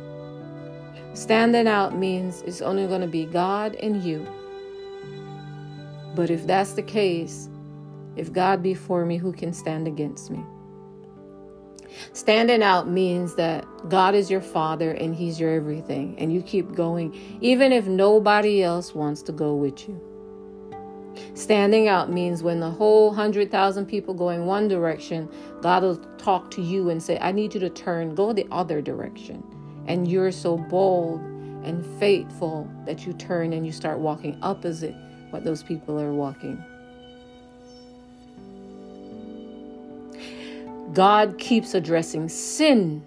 Standing 1.17 1.67
out 1.67 1.97
means 1.97 2.43
it's 2.43 2.61
only 2.61 2.85
going 2.85 3.01
to 3.01 3.07
be 3.07 3.25
God 3.25 3.73
and 3.77 4.03
you. 4.03 4.23
But 6.13 6.29
if 6.29 6.45
that's 6.45 6.73
the 6.73 6.83
case, 6.83 7.49
if 8.15 8.31
God 8.31 8.61
be 8.61 8.75
for 8.75 9.03
me, 9.03 9.17
who 9.17 9.33
can 9.33 9.51
stand 9.51 9.87
against 9.87 10.29
me? 10.29 10.43
Standing 12.13 12.61
out 12.61 12.87
means 12.87 13.33
that 13.33 13.65
God 13.89 14.13
is 14.13 14.29
your 14.29 14.41
father 14.41 14.91
and 14.91 15.15
he's 15.15 15.39
your 15.39 15.55
everything, 15.55 16.15
and 16.19 16.31
you 16.31 16.43
keep 16.43 16.75
going 16.75 17.19
even 17.41 17.71
if 17.71 17.87
nobody 17.87 18.61
else 18.61 18.93
wants 18.93 19.23
to 19.23 19.31
go 19.31 19.55
with 19.55 19.89
you. 19.89 19.99
Standing 21.33 21.87
out 21.87 22.11
means 22.11 22.43
when 22.43 22.59
the 22.59 22.69
whole 22.69 23.07
100,000 23.07 23.87
people 23.87 24.13
go 24.13 24.29
in 24.29 24.45
one 24.45 24.67
direction, 24.67 25.27
God 25.63 25.81
will 25.81 25.97
talk 26.19 26.51
to 26.51 26.61
you 26.61 26.91
and 26.91 27.01
say, 27.01 27.17
I 27.19 27.31
need 27.31 27.55
you 27.55 27.59
to 27.61 27.71
turn, 27.71 28.13
go 28.13 28.33
the 28.33 28.45
other 28.51 28.83
direction. 28.83 29.43
And 29.87 30.09
you're 30.09 30.31
so 30.31 30.57
bold 30.57 31.21
and 31.63 31.85
faithful 31.99 32.69
that 32.85 33.05
you 33.05 33.13
turn 33.13 33.53
and 33.53 33.65
you 33.65 33.71
start 33.71 33.99
walking 33.99 34.37
opposite 34.41 34.95
what 35.31 35.43
those 35.43 35.63
people 35.63 35.99
are 35.99 36.13
walking. 36.13 36.63
God 40.93 41.37
keeps 41.37 41.73
addressing 41.73 42.29
sin. 42.29 43.05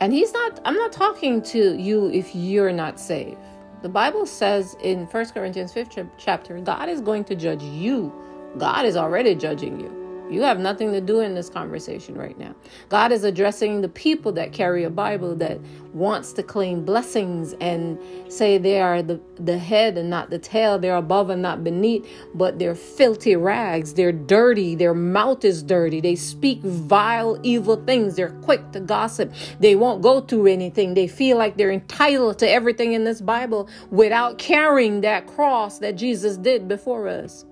And 0.00 0.12
he's 0.12 0.32
not 0.32 0.60
I'm 0.64 0.74
not 0.74 0.92
talking 0.92 1.40
to 1.42 1.76
you 1.76 2.10
if 2.10 2.34
you're 2.34 2.72
not 2.72 3.00
saved. 3.00 3.38
The 3.82 3.88
Bible 3.88 4.26
says 4.26 4.76
in 4.82 5.06
1 5.06 5.26
Corinthians 5.30 5.72
5th 5.72 6.10
chapter, 6.18 6.58
God 6.60 6.88
is 6.88 7.00
going 7.00 7.24
to 7.24 7.34
judge 7.34 7.62
you. 7.62 8.12
God 8.58 8.84
is 8.84 8.96
already 8.96 9.34
judging 9.34 9.78
you. 9.80 10.05
You 10.28 10.42
have 10.42 10.58
nothing 10.58 10.90
to 10.92 11.00
do 11.00 11.20
in 11.20 11.34
this 11.36 11.48
conversation 11.48 12.16
right 12.16 12.36
now. 12.36 12.52
God 12.88 13.12
is 13.12 13.22
addressing 13.22 13.80
the 13.80 13.88
people 13.88 14.32
that 14.32 14.52
carry 14.52 14.82
a 14.82 14.90
Bible 14.90 15.36
that 15.36 15.60
wants 15.92 16.32
to 16.32 16.42
claim 16.42 16.84
blessings 16.84 17.54
and 17.60 17.96
say 18.28 18.58
they 18.58 18.80
are 18.80 19.02
the, 19.02 19.20
the 19.36 19.56
head 19.56 19.96
and 19.96 20.10
not 20.10 20.30
the 20.30 20.38
tail. 20.40 20.80
They're 20.80 20.96
above 20.96 21.30
and 21.30 21.40
not 21.40 21.62
beneath, 21.62 22.04
but 22.34 22.58
they're 22.58 22.74
filthy 22.74 23.36
rags. 23.36 23.94
They're 23.94 24.10
dirty. 24.10 24.74
Their 24.74 24.94
mouth 24.94 25.44
is 25.44 25.62
dirty. 25.62 26.00
They 26.00 26.16
speak 26.16 26.60
vile, 26.60 27.38
evil 27.44 27.76
things. 27.84 28.16
They're 28.16 28.30
quick 28.42 28.72
to 28.72 28.80
gossip. 28.80 29.32
They 29.60 29.76
won't 29.76 30.02
go 30.02 30.20
through 30.20 30.48
anything. 30.48 30.94
They 30.94 31.06
feel 31.06 31.38
like 31.38 31.56
they're 31.56 31.70
entitled 31.70 32.40
to 32.40 32.50
everything 32.50 32.94
in 32.94 33.04
this 33.04 33.20
Bible 33.20 33.68
without 33.90 34.38
carrying 34.38 35.02
that 35.02 35.28
cross 35.28 35.78
that 35.78 35.96
Jesus 35.96 36.36
did 36.36 36.66
before 36.66 37.06
us. 37.06 37.44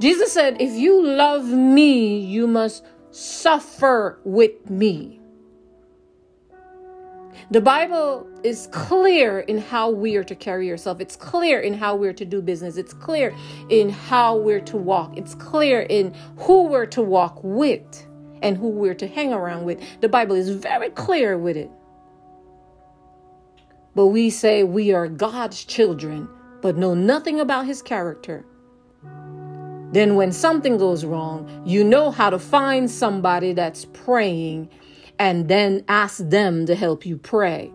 Jesus 0.00 0.32
said, 0.32 0.60
If 0.60 0.72
you 0.72 1.04
love 1.04 1.46
me, 1.46 2.18
you 2.18 2.46
must 2.46 2.84
suffer 3.10 4.18
with 4.24 4.70
me. 4.70 5.20
The 7.50 7.60
Bible 7.60 8.26
is 8.42 8.68
clear 8.72 9.40
in 9.40 9.58
how 9.58 9.90
we 9.90 10.16
are 10.16 10.24
to 10.24 10.34
carry 10.34 10.68
ourselves. 10.70 11.00
It's 11.00 11.14
clear 11.14 11.60
in 11.60 11.74
how 11.74 11.94
we're 11.94 12.12
to 12.14 12.24
do 12.24 12.42
business. 12.42 12.76
It's 12.76 12.92
clear 12.92 13.32
in 13.68 13.88
how 13.88 14.36
we're 14.36 14.60
to 14.62 14.76
walk. 14.76 15.16
It's 15.16 15.34
clear 15.36 15.82
in 15.82 16.12
who 16.38 16.64
we're 16.64 16.86
to 16.86 17.02
walk 17.02 17.38
with 17.44 18.06
and 18.42 18.56
who 18.56 18.68
we're 18.68 18.94
to 18.94 19.06
hang 19.06 19.32
around 19.32 19.64
with. 19.64 19.80
The 20.00 20.08
Bible 20.08 20.34
is 20.34 20.50
very 20.50 20.90
clear 20.90 21.38
with 21.38 21.56
it. 21.56 21.70
But 23.94 24.06
we 24.08 24.28
say 24.28 24.64
we 24.64 24.92
are 24.92 25.06
God's 25.06 25.64
children, 25.64 26.28
but 26.62 26.76
know 26.76 26.94
nothing 26.94 27.38
about 27.38 27.66
his 27.66 27.80
character. 27.80 28.44
Then, 29.92 30.16
when 30.16 30.32
something 30.32 30.78
goes 30.78 31.04
wrong, 31.04 31.48
you 31.64 31.84
know 31.84 32.10
how 32.10 32.30
to 32.30 32.38
find 32.38 32.90
somebody 32.90 33.52
that's 33.52 33.84
praying 33.86 34.68
and 35.18 35.48
then 35.48 35.84
ask 35.88 36.18
them 36.28 36.66
to 36.66 36.74
help 36.74 37.06
you 37.06 37.16
pray. 37.16 37.72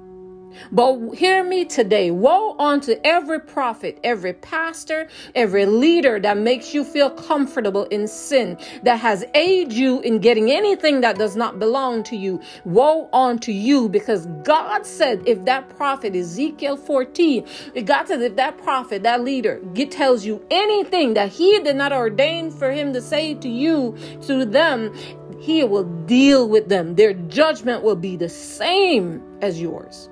But 0.72 1.14
hear 1.16 1.44
me 1.44 1.66
today. 1.66 2.12
Woe 2.12 2.56
unto 2.58 2.96
every 3.04 3.40
prophet, 3.40 4.00
every 4.04 4.34
pastor, 4.34 5.08
every 5.36 5.66
leader 5.66 6.20
that 6.20 6.38
makes 6.38 6.74
you 6.74 6.84
feel 6.84 7.10
comfortable 7.10 7.86
in 7.86 8.08
sin, 8.08 8.58
that 8.84 9.00
has 9.00 9.24
aided 9.36 9.74
you 9.74 10.02
in 10.02 10.20
getting 10.20 10.52
anything 10.52 11.02
that 11.02 11.18
does 11.18 11.36
not 11.36 11.60
belong 11.60 12.04
to 12.04 12.16
you. 12.16 12.42
Woe 12.66 13.10
unto 13.14 13.52
you 13.52 13.90
because 13.90 14.26
God 14.44 14.86
said 14.86 15.22
if 15.26 15.46
that 15.46 15.70
prophet, 15.78 16.16
Ezekiel 16.16 16.78
14, 16.78 17.48
God 17.86 18.08
says 18.08 18.22
if 18.22 18.36
that 18.36 18.58
prophet, 18.58 19.04
that 19.04 19.24
leader, 19.24 19.62
tells 19.92 20.26
you 20.26 20.44
anything 20.50 21.14
that 21.16 21.30
he 21.30 21.60
did 21.60 21.76
not 21.76 21.92
ordain 21.92 22.52
for 22.52 22.72
him 22.72 22.94
to 22.94 23.02
say 23.02 23.34
to 23.36 23.50
you, 23.50 23.98
to 24.22 24.46
them, 24.46 24.94
he 25.40 25.64
will 25.64 25.84
deal 26.06 26.48
with 26.48 26.70
them. 26.70 26.96
Their 26.96 27.14
judgment 27.14 27.84
will 27.84 27.96
be 27.96 28.16
the 28.16 28.30
same 28.30 29.22
as 29.42 29.60
yours. 29.60 30.11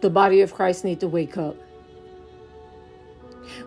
The 0.00 0.10
body 0.10 0.40
of 0.40 0.54
Christ 0.54 0.84
need 0.84 1.00
to 1.00 1.08
wake 1.08 1.36
up. 1.36 1.56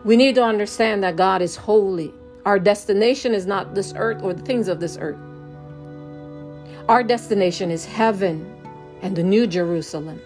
We 0.03 0.15
need 0.15 0.35
to 0.35 0.43
understand 0.43 1.03
that 1.03 1.15
God 1.15 1.41
is 1.41 1.55
holy. 1.55 2.13
Our 2.45 2.59
destination 2.59 3.33
is 3.33 3.45
not 3.45 3.75
this 3.75 3.93
earth 3.95 4.23
or 4.23 4.33
the 4.33 4.41
things 4.41 4.67
of 4.67 4.79
this 4.79 4.97
earth. 4.99 5.19
Our 6.89 7.03
destination 7.03 7.71
is 7.71 7.85
heaven 7.85 8.45
and 9.01 9.15
the 9.15 9.23
new 9.23 9.47
Jerusalem. 9.47 10.19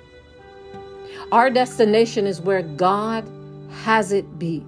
Our 1.32 1.50
destination 1.50 2.28
is 2.28 2.42
where 2.42 2.62
God 2.62 3.30
has 3.84 4.12
it 4.12 4.40
be. 4.40 4.66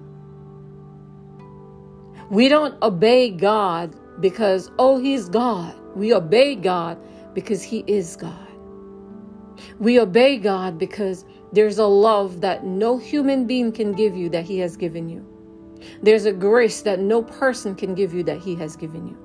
We 2.30 2.48
don't 2.48 2.80
obey 2.82 3.30
God 3.30 3.94
because, 4.20 4.70
oh, 4.78 4.98
He's 4.98 5.28
God. 5.28 5.74
We 5.94 6.12
obey 6.12 6.56
God 6.56 6.98
because 7.34 7.62
He 7.62 7.84
is 7.86 8.16
God. 8.16 8.47
We 9.78 10.00
obey 10.00 10.38
God 10.38 10.78
because 10.78 11.24
there's 11.52 11.78
a 11.78 11.86
love 11.86 12.40
that 12.40 12.64
no 12.64 12.98
human 12.98 13.46
being 13.46 13.72
can 13.72 13.92
give 13.92 14.16
you 14.16 14.28
that 14.30 14.44
He 14.44 14.58
has 14.58 14.76
given 14.76 15.08
you. 15.08 15.24
There's 16.02 16.26
a 16.26 16.32
grace 16.32 16.82
that 16.82 17.00
no 17.00 17.22
person 17.22 17.74
can 17.74 17.94
give 17.94 18.12
you 18.12 18.22
that 18.24 18.38
He 18.38 18.54
has 18.56 18.76
given 18.76 19.06
you. 19.06 19.16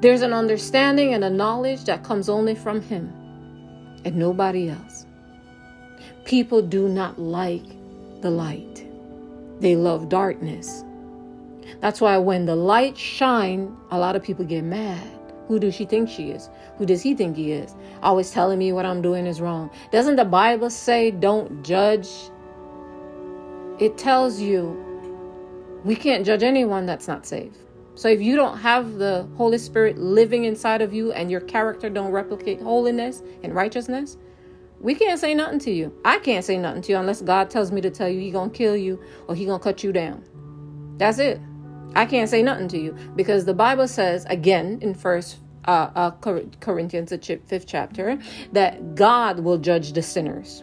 There's 0.00 0.22
an 0.22 0.32
understanding 0.32 1.12
and 1.14 1.24
a 1.24 1.30
knowledge 1.30 1.84
that 1.84 2.04
comes 2.04 2.28
only 2.28 2.54
from 2.54 2.80
Him 2.80 3.12
and 4.04 4.16
nobody 4.16 4.68
else. 4.68 5.06
People 6.24 6.62
do 6.62 6.88
not 6.88 7.18
like 7.18 7.66
the 8.20 8.30
light. 8.30 8.86
They 9.60 9.74
love 9.74 10.08
darkness. 10.08 10.84
That's 11.80 12.00
why 12.00 12.16
when 12.18 12.46
the 12.46 12.56
light 12.56 12.96
shine, 12.96 13.76
a 13.90 13.98
lot 13.98 14.14
of 14.14 14.22
people 14.22 14.44
get 14.44 14.62
mad. 14.62 15.17
Who 15.48 15.58
does 15.58 15.74
she 15.74 15.86
think 15.86 16.08
she 16.08 16.30
is? 16.30 16.50
Who 16.76 16.86
does 16.86 17.02
he 17.02 17.14
think 17.14 17.36
he 17.36 17.52
is? 17.52 17.74
Always 18.02 18.30
telling 18.30 18.58
me 18.58 18.72
what 18.72 18.84
I'm 18.84 19.02
doing 19.02 19.26
is 19.26 19.40
wrong. 19.40 19.70
Doesn't 19.90 20.16
the 20.16 20.24
Bible 20.24 20.70
say 20.70 21.10
don't 21.10 21.64
judge? 21.64 22.08
It 23.78 23.96
tells 23.96 24.40
you 24.40 24.84
we 25.84 25.96
can't 25.96 26.26
judge 26.26 26.42
anyone 26.42 26.84
that's 26.84 27.08
not 27.08 27.26
saved. 27.26 27.56
So 27.94 28.08
if 28.08 28.20
you 28.20 28.36
don't 28.36 28.58
have 28.58 28.94
the 28.94 29.26
Holy 29.36 29.58
Spirit 29.58 29.98
living 29.98 30.44
inside 30.44 30.82
of 30.82 30.92
you 30.92 31.12
and 31.12 31.30
your 31.30 31.40
character 31.40 31.88
don't 31.88 32.12
replicate 32.12 32.60
holiness 32.60 33.22
and 33.42 33.54
righteousness, 33.54 34.18
we 34.80 34.94
can't 34.94 35.18
say 35.18 35.34
nothing 35.34 35.58
to 35.60 35.70
you. 35.70 35.92
I 36.04 36.18
can't 36.18 36.44
say 36.44 36.58
nothing 36.58 36.82
to 36.82 36.92
you 36.92 36.98
unless 36.98 37.22
God 37.22 37.50
tells 37.50 37.72
me 37.72 37.80
to 37.80 37.90
tell 37.90 38.08
you 38.08 38.20
he 38.20 38.30
going 38.30 38.50
to 38.50 38.56
kill 38.56 38.76
you 38.76 39.00
or 39.26 39.34
he 39.34 39.46
going 39.46 39.58
to 39.58 39.64
cut 39.64 39.82
you 39.82 39.92
down. 39.92 40.22
That's 40.98 41.18
it. 41.18 41.40
I 41.98 42.06
can't 42.06 42.30
say 42.30 42.44
nothing 42.44 42.68
to 42.68 42.78
you 42.78 42.92
because 43.16 43.44
the 43.44 43.54
Bible 43.54 43.88
says 43.88 44.24
again 44.26 44.78
in 44.82 44.94
first 44.94 45.38
uh, 45.64 45.90
uh, 45.96 46.10
Corinthians, 46.60 47.10
the 47.10 47.40
fifth 47.44 47.66
chapter, 47.66 48.16
that 48.52 48.94
God 48.94 49.40
will 49.40 49.58
judge 49.58 49.94
the 49.94 50.02
sinners. 50.02 50.62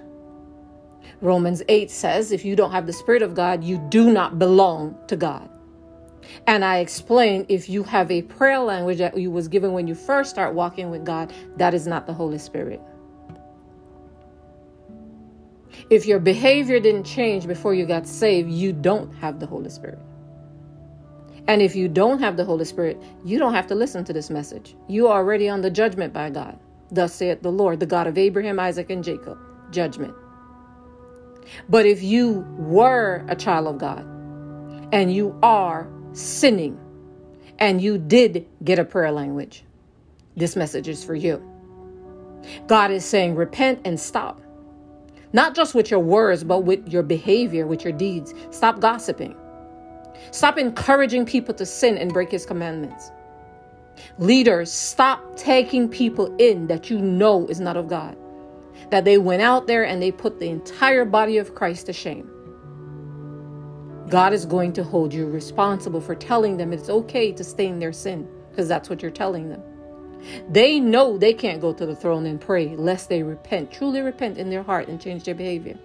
Romans 1.20 1.62
8 1.68 1.92
says, 1.92 2.32
if 2.32 2.46
you 2.46 2.56
don't 2.56 2.72
have 2.72 2.88
the 2.88 2.94
Spirit 2.94 3.22
of 3.22 3.34
God, 3.34 3.66
you 3.66 3.86
do 3.90 4.14
not 4.14 4.40
belong 4.40 4.98
to 5.10 5.18
God. 5.18 5.50
And 6.48 6.64
I 6.64 6.78
explained 6.78 7.48
if 7.50 7.68
you 7.68 7.84
have 7.84 8.10
a 8.12 8.22
prayer 8.22 8.60
language 8.60 9.00
that 9.00 9.18
you 9.18 9.30
was 9.30 9.50
given 9.50 9.74
when 9.74 9.90
you 9.90 9.94
first 9.94 10.30
start 10.30 10.54
walking 10.54 10.90
with 10.90 11.04
God, 11.04 11.34
that 11.58 11.74
is 11.74 11.86
not 11.86 12.08
the 12.08 12.14
Holy 12.14 12.38
Spirit. 12.38 12.82
If 15.90 16.06
your 16.06 16.20
behavior 16.20 16.80
didn't 16.80 17.04
change 17.04 17.46
before 17.46 17.74
you 17.74 17.86
got 17.86 18.08
saved, 18.08 18.50
you 18.50 18.72
don't 18.72 19.14
have 19.16 19.42
the 19.42 19.46
Holy 19.46 19.70
Spirit. 19.70 20.00
And 21.48 21.62
if 21.62 21.76
you 21.76 21.88
don't 21.88 22.20
have 22.20 22.38
the 22.38 22.46
Holy 22.46 22.66
Spirit, 22.66 23.02
you 23.24 23.38
don't 23.38 23.54
have 23.54 23.68
to 23.68 23.76
listen 23.76 24.04
to 24.06 24.14
this 24.14 24.30
message. 24.30 24.76
You 24.88 25.08
are 25.08 25.18
already 25.18 25.48
on 25.48 25.62
the 25.62 25.70
judgment 25.70 26.12
by 26.12 26.30
God. 26.30 26.58
Thus 26.92 27.14
saith 27.14 27.42
the 27.42 27.52
Lord, 27.52 27.80
the 27.80 27.86
God 27.86 28.08
of 28.08 28.18
Abraham, 28.18 28.60
Isaac, 28.60 28.90
and 28.90 29.04
Jacob. 29.04 29.38
Judgment. 29.72 30.14
But 31.70 31.86
if 31.86 32.02
you 32.02 32.46
were 32.58 33.24
a 33.28 33.36
child 33.36 33.68
of 33.68 33.78
God 33.78 34.06
and 34.92 35.14
you 35.14 35.38
are 35.44 35.88
sinning 36.14 36.80
and 37.60 37.82
you 37.82 37.98
did 37.98 38.48
get 38.64 38.80
a 38.80 38.86
prayer 38.86 39.12
language, 39.12 39.64
this 40.36 40.56
message 40.56 40.88
is 40.88 41.04
for 41.04 41.16
you. 41.16 41.44
God 42.68 42.92
is 42.92 43.06
saying, 43.06 43.36
repent 43.36 43.82
and 43.86 44.00
stop. 44.00 44.42
Not 45.34 45.56
just 45.56 45.76
with 45.76 45.92
your 45.92 46.00
words, 46.00 46.44
but 46.44 46.62
with 46.62 46.88
your 46.88 47.04
behavior, 47.04 47.68
with 47.68 47.84
your 47.84 47.94
deeds. 47.94 48.34
Stop 48.52 48.80
gossiping. 48.80 49.36
Stop 50.32 50.58
encouraging 50.58 51.26
people 51.26 51.54
to 51.56 51.66
sin 51.66 51.98
and 51.98 52.12
break 52.12 52.32
his 52.32 52.46
commandments. 52.46 53.12
Leaders, 54.18 54.72
stop 54.72 55.36
taking 55.36 55.88
people 55.90 56.36
in 56.38 56.68
that 56.68 56.90
you 56.90 57.00
know 57.00 57.48
is 57.48 57.60
not 57.60 57.78
of 57.78 57.88
God. 57.88 58.18
That 58.92 59.06
they 59.06 59.18
went 59.18 59.42
out 59.42 59.68
there 59.68 59.86
and 59.86 60.02
they 60.02 60.12
put 60.12 60.40
the 60.40 60.50
entire 60.50 61.06
body 61.06 61.38
of 61.38 61.56
Christ 61.56 61.86
to 61.88 61.94
shame. 61.94 62.30
God 64.10 64.34
is 64.34 64.46
going 64.46 64.74
to 64.74 64.84
hold 64.84 65.14
you 65.14 65.28
responsible 65.28 66.00
for 66.00 66.14
telling 66.14 66.58
them 66.58 66.72
it's 66.72 66.90
okay 66.90 67.32
to 67.32 67.44
stay 67.44 67.68
in 67.68 67.80
their 67.80 67.94
sin 67.94 68.28
because 68.52 68.68
that's 68.68 68.90
what 68.90 69.02
you're 69.02 69.12
telling 69.12 69.50
them. 69.50 69.64
They 70.50 70.80
know 70.80 71.18
they 71.18 71.34
can't 71.34 71.62
go 71.62 71.74
to 71.74 71.86
the 71.86 71.96
throne 71.96 72.26
and 72.26 72.40
pray 72.40 72.76
lest 72.76 73.10
they 73.10 73.24
repent, 73.24 73.72
truly 73.72 74.02
repent 74.02 74.38
in 74.38 74.50
their 74.50 74.64
heart 74.64 74.88
and 74.88 75.02
change 75.02 75.24
their 75.24 75.36
behavior. 75.36 75.78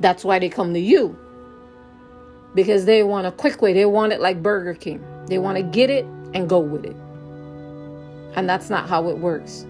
That's 0.00 0.24
why 0.24 0.38
they 0.38 0.48
come 0.48 0.74
to 0.74 0.80
you 0.80 1.18
because 2.56 2.86
they 2.86 3.02
want 3.02 3.26
a 3.26 3.30
quick 3.30 3.60
way. 3.60 3.74
They 3.74 3.84
want 3.84 4.14
it 4.14 4.20
like 4.20 4.42
Burger 4.42 4.74
King. 4.74 5.04
They 5.26 5.38
want 5.38 5.58
to 5.58 5.62
get 5.62 5.90
it 5.90 6.06
and 6.32 6.48
go 6.48 6.58
with 6.58 6.86
it. 6.86 6.96
And 8.34 8.48
that's 8.48 8.70
not 8.70 8.88
how 8.88 9.08
it 9.08 9.18
works. 9.18 9.66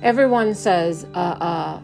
Everyone 0.00 0.54
says, 0.54 1.06
uh, 1.14 1.18
uh, 1.18 1.80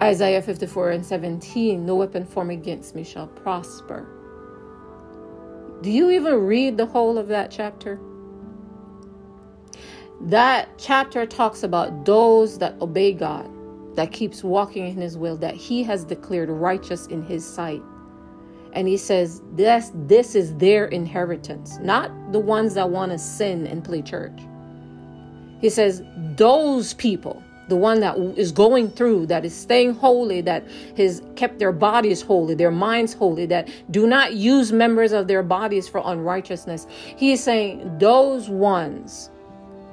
Isaiah 0.00 0.40
54 0.40 0.92
and 0.92 1.04
17, 1.04 1.84
no 1.84 1.96
weapon 1.96 2.24
formed 2.24 2.52
against 2.52 2.94
me 2.94 3.04
shall 3.04 3.26
prosper. 3.26 4.06
Do 5.82 5.90
you 5.90 6.10
even 6.10 6.34
read 6.46 6.76
the 6.76 6.86
whole 6.86 7.18
of 7.18 7.26
that 7.28 7.50
chapter? 7.50 7.98
That 10.20 10.68
chapter 10.78 11.26
talks 11.26 11.64
about 11.64 12.04
those 12.04 12.58
that 12.58 12.80
obey 12.80 13.12
God 13.12 13.50
that 14.00 14.12
keeps 14.12 14.42
walking 14.42 14.86
in 14.88 14.96
his 14.96 15.18
will 15.18 15.36
that 15.36 15.54
he 15.54 15.82
has 15.82 16.04
declared 16.04 16.48
righteous 16.48 17.06
in 17.08 17.22
his 17.22 17.46
sight. 17.46 17.82
And 18.72 18.88
he 18.88 18.96
says 18.96 19.42
this 19.52 19.92
this 19.94 20.34
is 20.34 20.56
their 20.56 20.86
inheritance, 20.86 21.78
not 21.82 22.10
the 22.32 22.38
ones 22.38 22.72
that 22.74 22.88
want 22.88 23.12
to 23.12 23.18
sin 23.18 23.66
and 23.66 23.84
play 23.84 24.00
church. 24.00 24.40
He 25.60 25.68
says 25.68 26.02
those 26.36 26.94
people, 26.94 27.42
the 27.68 27.76
one 27.76 28.00
that 28.00 28.16
is 28.38 28.52
going 28.52 28.88
through, 28.88 29.26
that 29.26 29.44
is 29.44 29.54
staying 29.54 29.92
holy, 29.92 30.40
that 30.40 30.66
has 30.96 31.20
kept 31.36 31.58
their 31.58 31.70
bodies 31.70 32.22
holy, 32.22 32.54
their 32.54 32.70
minds 32.70 33.12
holy, 33.12 33.44
that 33.44 33.68
do 33.90 34.06
not 34.06 34.32
use 34.32 34.72
members 34.72 35.12
of 35.12 35.28
their 35.28 35.42
bodies 35.42 35.90
for 35.90 36.00
unrighteousness. 36.02 36.86
He 36.88 37.32
is 37.32 37.44
saying 37.44 37.98
those 37.98 38.48
ones 38.48 39.28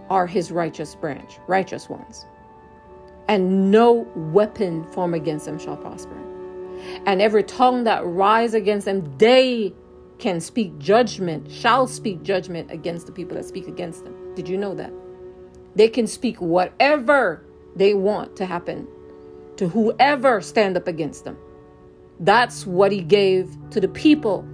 are 0.09 0.27
his 0.27 0.49
righteous 0.49 0.95
branch, 0.95 1.39
righteous 1.49 1.89
ones 1.89 2.25
and 3.27 3.71
no 3.71 4.07
weapon 4.15 4.83
formed 4.91 5.15
against 5.15 5.45
them 5.45 5.59
shall 5.59 5.77
prosper. 5.77 6.15
And 7.05 7.21
every 7.21 7.43
tongue 7.43 7.83
that 7.85 8.05
rise 8.05 8.53
against 8.53 8.85
them, 8.85 9.17
they 9.17 9.73
can 10.19 10.39
speak 10.39 10.77
judgment, 10.79 11.51
shall 11.51 11.87
speak 11.87 12.23
judgment 12.23 12.71
against 12.71 13.05
the 13.05 13.11
people 13.11 13.35
that 13.35 13.45
speak 13.45 13.67
against 13.67 14.03
them. 14.03 14.15
Did 14.35 14.47
you 14.47 14.57
know 14.57 14.73
that? 14.75 14.91
They 15.75 15.89
can 15.89 16.07
speak 16.07 16.41
whatever 16.41 17.43
they 17.75 17.93
want 17.93 18.35
to 18.37 18.45
happen 18.45 18.87
to 19.57 19.67
whoever 19.67 20.41
stand 20.41 20.77
up 20.77 20.87
against 20.87 21.25
them. 21.25 21.37
That's 22.19 22.65
what 22.65 22.91
he 22.91 23.01
gave 23.01 23.55
to 23.71 23.79
the 23.79 23.87
people 23.87 24.47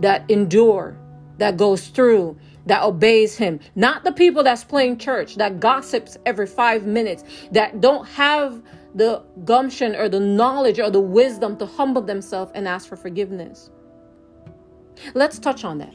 that 0.00 0.28
endure, 0.30 0.96
that 1.38 1.56
goes 1.56 1.88
through, 1.88 2.36
that 2.66 2.82
obeys 2.82 3.36
him, 3.36 3.60
not 3.74 4.04
the 4.04 4.12
people 4.12 4.42
that's 4.42 4.64
playing 4.64 4.98
church, 4.98 5.36
that 5.36 5.60
gossips 5.60 6.16
every 6.24 6.46
five 6.46 6.86
minutes, 6.86 7.24
that 7.52 7.80
don't 7.80 8.06
have 8.08 8.62
the 8.94 9.22
gumption 9.44 9.94
or 9.96 10.08
the 10.08 10.20
knowledge 10.20 10.78
or 10.78 10.90
the 10.90 11.00
wisdom 11.00 11.56
to 11.56 11.66
humble 11.66 12.02
themselves 12.02 12.52
and 12.54 12.68
ask 12.68 12.88
for 12.88 12.96
forgiveness. 12.96 13.70
Let's 15.14 15.38
touch 15.38 15.64
on 15.64 15.78
that. 15.78 15.94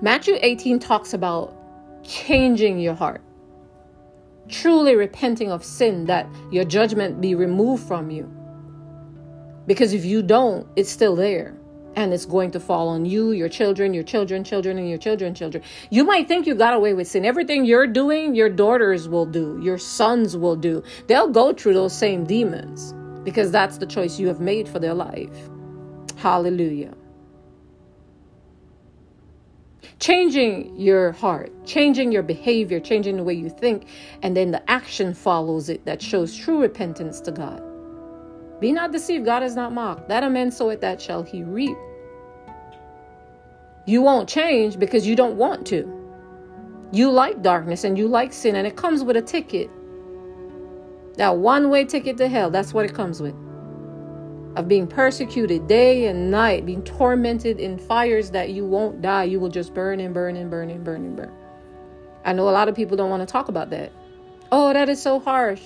Matthew 0.00 0.38
18 0.40 0.78
talks 0.78 1.12
about 1.12 1.56
changing 2.04 2.78
your 2.78 2.94
heart, 2.94 3.20
truly 4.48 4.94
repenting 4.94 5.50
of 5.50 5.64
sin, 5.64 6.04
that 6.06 6.28
your 6.52 6.64
judgment 6.64 7.20
be 7.20 7.34
removed 7.34 7.86
from 7.86 8.10
you. 8.10 8.32
Because 9.66 9.92
if 9.92 10.04
you 10.04 10.22
don't, 10.22 10.66
it's 10.76 10.90
still 10.90 11.16
there 11.16 11.56
and 11.96 12.12
it's 12.12 12.26
going 12.26 12.50
to 12.52 12.60
fall 12.60 12.88
on 12.88 13.04
you, 13.04 13.32
your 13.32 13.48
children, 13.48 13.92
your 13.94 14.02
children, 14.02 14.44
children, 14.44 14.78
and 14.78 14.88
your 14.88 14.98
children, 14.98 15.34
children. 15.34 15.62
You 15.90 16.04
might 16.04 16.28
think 16.28 16.46
you 16.46 16.54
got 16.54 16.74
away 16.74 16.94
with 16.94 17.08
sin. 17.08 17.24
Everything 17.24 17.64
you're 17.64 17.86
doing, 17.86 18.34
your 18.34 18.48
daughters 18.48 19.08
will 19.08 19.26
do, 19.26 19.60
your 19.62 19.78
sons 19.78 20.36
will 20.36 20.56
do. 20.56 20.82
They'll 21.06 21.28
go 21.28 21.52
through 21.52 21.74
those 21.74 21.96
same 21.96 22.24
demons 22.24 22.94
because 23.24 23.50
that's 23.50 23.78
the 23.78 23.86
choice 23.86 24.18
you 24.18 24.28
have 24.28 24.40
made 24.40 24.68
for 24.68 24.78
their 24.78 24.94
life. 24.94 25.50
Hallelujah. 26.16 26.94
Changing 29.98 30.76
your 30.76 31.12
heart, 31.12 31.52
changing 31.64 32.10
your 32.10 32.24
behavior, 32.24 32.80
changing 32.80 33.16
the 33.16 33.22
way 33.22 33.34
you 33.34 33.48
think, 33.48 33.86
and 34.22 34.36
then 34.36 34.50
the 34.50 34.70
action 34.70 35.14
follows 35.14 35.68
it 35.68 35.84
that 35.84 36.02
shows 36.02 36.36
true 36.36 36.60
repentance 36.60 37.20
to 37.20 37.30
God. 37.30 37.62
Be 38.62 38.70
not 38.70 38.92
deceived, 38.92 39.24
God 39.24 39.42
is 39.42 39.56
not 39.56 39.72
mocked. 39.72 40.08
That 40.08 40.22
a 40.22 40.30
man 40.30 40.52
soweth, 40.52 40.80
that 40.82 41.02
shall 41.02 41.24
he 41.24 41.42
reap. 41.42 41.76
You 43.86 44.02
won't 44.02 44.28
change 44.28 44.78
because 44.78 45.04
you 45.04 45.16
don't 45.16 45.36
want 45.36 45.66
to. 45.66 45.82
You 46.92 47.10
like 47.10 47.42
darkness 47.42 47.82
and 47.82 47.98
you 47.98 48.06
like 48.06 48.32
sin, 48.32 48.54
and 48.54 48.64
it 48.64 48.76
comes 48.76 49.02
with 49.02 49.16
a 49.16 49.20
ticket. 49.20 49.68
That 51.16 51.38
one 51.38 51.70
way 51.70 51.84
ticket 51.84 52.16
to 52.18 52.28
hell, 52.28 52.50
that's 52.50 52.72
what 52.72 52.84
it 52.84 52.94
comes 52.94 53.20
with. 53.20 53.34
Of 54.54 54.68
being 54.68 54.86
persecuted 54.86 55.66
day 55.66 56.06
and 56.06 56.30
night, 56.30 56.64
being 56.64 56.84
tormented 56.84 57.58
in 57.58 57.78
fires 57.78 58.30
that 58.30 58.50
you 58.50 58.64
won't 58.64 59.02
die. 59.02 59.24
You 59.24 59.40
will 59.40 59.48
just 59.48 59.74
burn 59.74 59.98
and 59.98 60.14
burn 60.14 60.36
and 60.36 60.48
burn 60.48 60.70
and 60.70 60.84
burn 60.84 61.04
and 61.04 61.16
burn. 61.16 61.32
I 62.24 62.32
know 62.32 62.48
a 62.48 62.50
lot 62.50 62.68
of 62.68 62.76
people 62.76 62.96
don't 62.96 63.10
want 63.10 63.26
to 63.26 63.32
talk 63.32 63.48
about 63.48 63.70
that. 63.70 63.90
Oh, 64.52 64.72
that 64.72 64.88
is 64.88 65.02
so 65.02 65.18
harsh. 65.18 65.62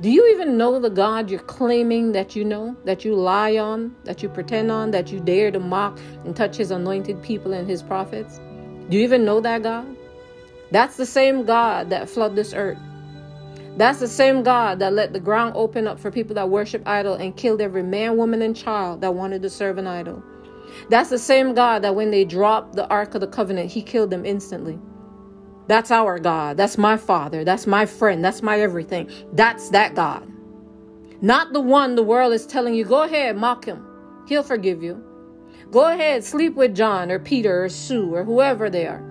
Do 0.00 0.10
you 0.10 0.28
even 0.34 0.58
know 0.58 0.80
the 0.80 0.90
God 0.90 1.30
you're 1.30 1.38
claiming 1.38 2.12
that 2.12 2.34
you 2.34 2.44
know, 2.44 2.76
that 2.84 3.04
you 3.04 3.14
lie 3.14 3.56
on, 3.58 3.94
that 4.02 4.24
you 4.24 4.28
pretend 4.28 4.72
on, 4.72 4.90
that 4.90 5.12
you 5.12 5.20
dare 5.20 5.52
to 5.52 5.60
mock 5.60 6.00
and 6.24 6.34
touch 6.34 6.56
his 6.56 6.72
anointed 6.72 7.22
people 7.22 7.52
and 7.52 7.70
his 7.70 7.80
prophets? 7.80 8.40
Do 8.88 8.96
you 8.96 9.04
even 9.04 9.24
know 9.24 9.40
that 9.40 9.62
God? 9.62 9.86
That's 10.72 10.96
the 10.96 11.06
same 11.06 11.44
God 11.44 11.90
that 11.90 12.10
flooded 12.10 12.36
this 12.36 12.52
earth. 12.54 12.78
That's 13.76 14.00
the 14.00 14.08
same 14.08 14.42
God 14.42 14.80
that 14.80 14.92
let 14.92 15.12
the 15.12 15.20
ground 15.20 15.54
open 15.56 15.86
up 15.86 16.00
for 16.00 16.10
people 16.10 16.34
that 16.34 16.50
worship 16.50 16.86
idol 16.86 17.14
and 17.14 17.36
killed 17.36 17.60
every 17.60 17.84
man, 17.84 18.16
woman, 18.16 18.42
and 18.42 18.56
child 18.56 19.00
that 19.02 19.14
wanted 19.14 19.42
to 19.42 19.50
serve 19.50 19.78
an 19.78 19.86
idol. 19.86 20.24
That's 20.90 21.10
the 21.10 21.18
same 21.18 21.54
God 21.54 21.82
that 21.82 21.94
when 21.94 22.10
they 22.10 22.24
dropped 22.24 22.74
the 22.74 22.88
Ark 22.88 23.14
of 23.14 23.20
the 23.20 23.28
Covenant, 23.28 23.70
he 23.70 23.82
killed 23.82 24.10
them 24.10 24.26
instantly. 24.26 24.78
That's 25.66 25.90
our 25.90 26.18
God. 26.18 26.56
That's 26.56 26.76
my 26.76 26.96
Father. 26.96 27.44
That's 27.44 27.66
my 27.66 27.86
friend. 27.86 28.24
That's 28.24 28.42
my 28.42 28.60
everything. 28.60 29.10
That's 29.32 29.70
that 29.70 29.94
God. 29.94 30.30
Not 31.22 31.52
the 31.52 31.60
one 31.60 31.94
the 31.94 32.02
world 32.02 32.34
is 32.34 32.46
telling 32.46 32.74
you, 32.74 32.84
go 32.84 33.02
ahead, 33.02 33.36
mock 33.36 33.64
him. 33.64 33.86
He'll 34.28 34.42
forgive 34.42 34.82
you. 34.82 35.02
Go 35.70 35.90
ahead, 35.90 36.22
sleep 36.22 36.54
with 36.54 36.74
John 36.74 37.10
or 37.10 37.18
Peter 37.18 37.64
or 37.64 37.68
Sue 37.68 38.14
or 38.14 38.24
whoever 38.24 38.68
they 38.68 38.86
are. 38.86 39.02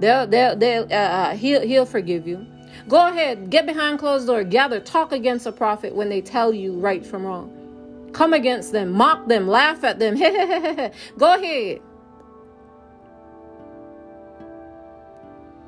They'll, 0.00 0.26
they'll, 0.26 0.56
they'll, 0.56 0.84
uh, 0.84 0.94
uh 0.94 1.36
he'll, 1.36 1.62
he'll 1.62 1.86
forgive 1.86 2.26
you. 2.26 2.44
Go 2.88 3.06
ahead, 3.08 3.50
get 3.50 3.66
behind 3.66 4.00
closed 4.00 4.26
door, 4.26 4.42
gather, 4.42 4.80
talk 4.80 5.12
against 5.12 5.46
a 5.46 5.52
prophet 5.52 5.94
when 5.94 6.08
they 6.08 6.20
tell 6.20 6.52
you 6.52 6.74
right 6.78 7.06
from 7.06 7.24
wrong. 7.24 8.10
Come 8.12 8.32
against 8.32 8.72
them, 8.72 8.90
mock 8.92 9.28
them, 9.28 9.48
laugh 9.48 9.84
at 9.84 9.98
them. 9.98 10.16
Go 11.18 11.34
ahead. 11.34 11.80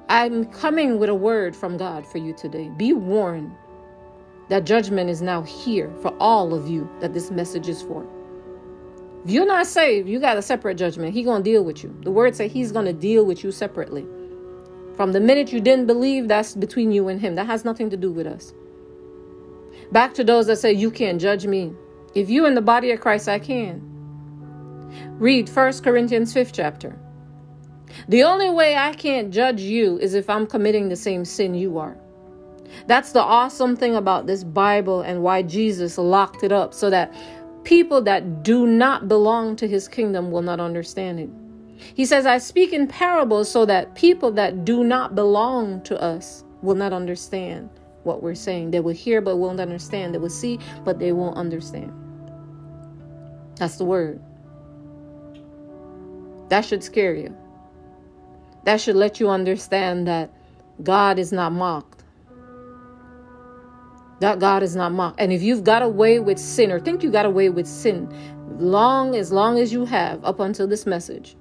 I'm 0.08 0.44
coming 0.46 0.98
with 0.98 1.08
a 1.08 1.14
word 1.14 1.56
from 1.56 1.76
God 1.76 2.06
for 2.06 2.18
you 2.18 2.32
today. 2.32 2.68
Be 2.76 2.92
warned 2.92 3.52
that 4.48 4.64
judgment 4.64 5.10
is 5.10 5.20
now 5.20 5.42
here 5.42 5.92
for 6.00 6.16
all 6.20 6.54
of 6.54 6.68
you 6.68 6.88
that 7.00 7.12
this 7.12 7.30
message 7.32 7.68
is 7.68 7.82
for. 7.82 8.06
If 9.24 9.30
you're 9.30 9.46
not 9.46 9.66
saved, 9.66 10.08
you 10.08 10.20
got 10.20 10.36
a 10.36 10.42
separate 10.42 10.76
judgment. 10.76 11.12
He's 11.12 11.26
going 11.26 11.42
to 11.42 11.50
deal 11.50 11.64
with 11.64 11.82
you. 11.82 11.96
The 12.02 12.12
word 12.12 12.36
say 12.36 12.46
he's 12.46 12.70
going 12.70 12.86
to 12.86 12.92
deal 12.92 13.24
with 13.24 13.42
you 13.42 13.50
separately. 13.50 14.06
From 14.94 15.10
the 15.10 15.18
minute 15.18 15.52
you 15.52 15.60
didn't 15.60 15.86
believe, 15.86 16.28
that's 16.28 16.54
between 16.54 16.92
you 16.92 17.08
and 17.08 17.20
him. 17.20 17.34
That 17.34 17.46
has 17.46 17.64
nothing 17.64 17.90
to 17.90 17.96
do 17.96 18.12
with 18.12 18.28
us. 18.28 18.54
Back 19.90 20.14
to 20.14 20.24
those 20.24 20.46
that 20.46 20.56
say 20.56 20.72
you 20.72 20.92
can't 20.92 21.20
judge 21.20 21.46
me. 21.46 21.72
If 22.14 22.30
you 22.30 22.46
in 22.46 22.54
the 22.54 22.62
body 22.62 22.92
of 22.92 23.00
Christ, 23.00 23.28
I 23.28 23.40
can. 23.40 23.82
Read 25.18 25.48
1 25.48 25.72
Corinthians 25.82 26.32
5th 26.32 26.52
chapter. 26.52 26.96
The 28.08 28.22
only 28.22 28.50
way 28.50 28.76
I 28.76 28.92
can't 28.92 29.32
judge 29.32 29.60
you 29.60 29.98
is 29.98 30.14
if 30.14 30.28
I'm 30.28 30.46
committing 30.46 30.88
the 30.88 30.96
same 30.96 31.24
sin 31.24 31.54
you 31.54 31.78
are. 31.78 31.96
That's 32.86 33.12
the 33.12 33.22
awesome 33.22 33.76
thing 33.76 33.96
about 33.96 34.26
this 34.26 34.44
Bible 34.44 35.00
and 35.00 35.22
why 35.22 35.42
Jesus 35.42 35.98
locked 35.98 36.42
it 36.42 36.52
up 36.52 36.74
so 36.74 36.90
that 36.90 37.14
people 37.64 38.02
that 38.02 38.42
do 38.42 38.66
not 38.66 39.08
belong 39.08 39.56
to 39.56 39.66
his 39.66 39.88
kingdom 39.88 40.30
will 40.30 40.42
not 40.42 40.60
understand 40.60 41.20
it. 41.20 41.30
He 41.94 42.04
says, 42.04 42.26
I 42.26 42.38
speak 42.38 42.72
in 42.72 42.86
parables 42.86 43.50
so 43.50 43.66
that 43.66 43.94
people 43.94 44.30
that 44.32 44.64
do 44.64 44.84
not 44.84 45.14
belong 45.14 45.82
to 45.82 46.00
us 46.00 46.44
will 46.62 46.74
not 46.74 46.92
understand 46.92 47.68
what 48.04 48.22
we're 48.22 48.34
saying. 48.34 48.70
They 48.70 48.80
will 48.80 48.94
hear 48.94 49.20
but 49.20 49.36
won't 49.36 49.60
understand. 49.60 50.14
They 50.14 50.18
will 50.18 50.30
see 50.30 50.58
but 50.84 50.98
they 50.98 51.12
won't 51.12 51.36
understand. 51.36 51.92
That's 53.56 53.76
the 53.76 53.84
word. 53.84 54.20
That 56.48 56.64
should 56.64 56.82
scare 56.82 57.14
you. 57.14 57.36
That 58.66 58.80
should 58.80 58.96
let 58.96 59.20
you 59.20 59.30
understand 59.30 60.08
that 60.08 60.32
God 60.82 61.20
is 61.20 61.30
not 61.30 61.52
mocked. 61.52 62.02
That 64.18 64.40
God 64.40 64.64
is 64.64 64.74
not 64.74 64.90
mocked. 64.90 65.20
And 65.20 65.32
if 65.32 65.40
you've 65.40 65.62
got 65.62 65.82
away 65.82 66.18
with 66.18 66.36
sin 66.36 66.72
or 66.72 66.80
think 66.80 67.04
you 67.04 67.12
got 67.12 67.26
away 67.26 67.48
with 67.48 67.68
sin, 67.68 68.12
long 68.58 69.14
as 69.14 69.30
long 69.30 69.60
as 69.60 69.72
you 69.72 69.84
have 69.84 70.24
up 70.24 70.40
until 70.40 70.66
this 70.66 70.84
message, 70.84 71.36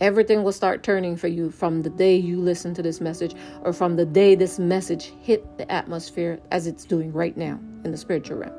everything 0.00 0.42
will 0.42 0.50
start 0.52 0.82
turning 0.82 1.16
for 1.16 1.28
you 1.28 1.48
from 1.48 1.82
the 1.82 1.90
day 1.90 2.16
you 2.16 2.40
listen 2.40 2.74
to 2.74 2.82
this 2.82 3.00
message 3.00 3.36
or 3.62 3.72
from 3.72 3.94
the 3.94 4.04
day 4.04 4.34
this 4.34 4.58
message 4.58 5.12
hit 5.20 5.58
the 5.58 5.70
atmosphere 5.70 6.40
as 6.50 6.66
it's 6.66 6.84
doing 6.84 7.12
right 7.12 7.36
now 7.36 7.60
in 7.84 7.92
the 7.92 7.96
spiritual 7.96 8.38
realm. 8.38 8.52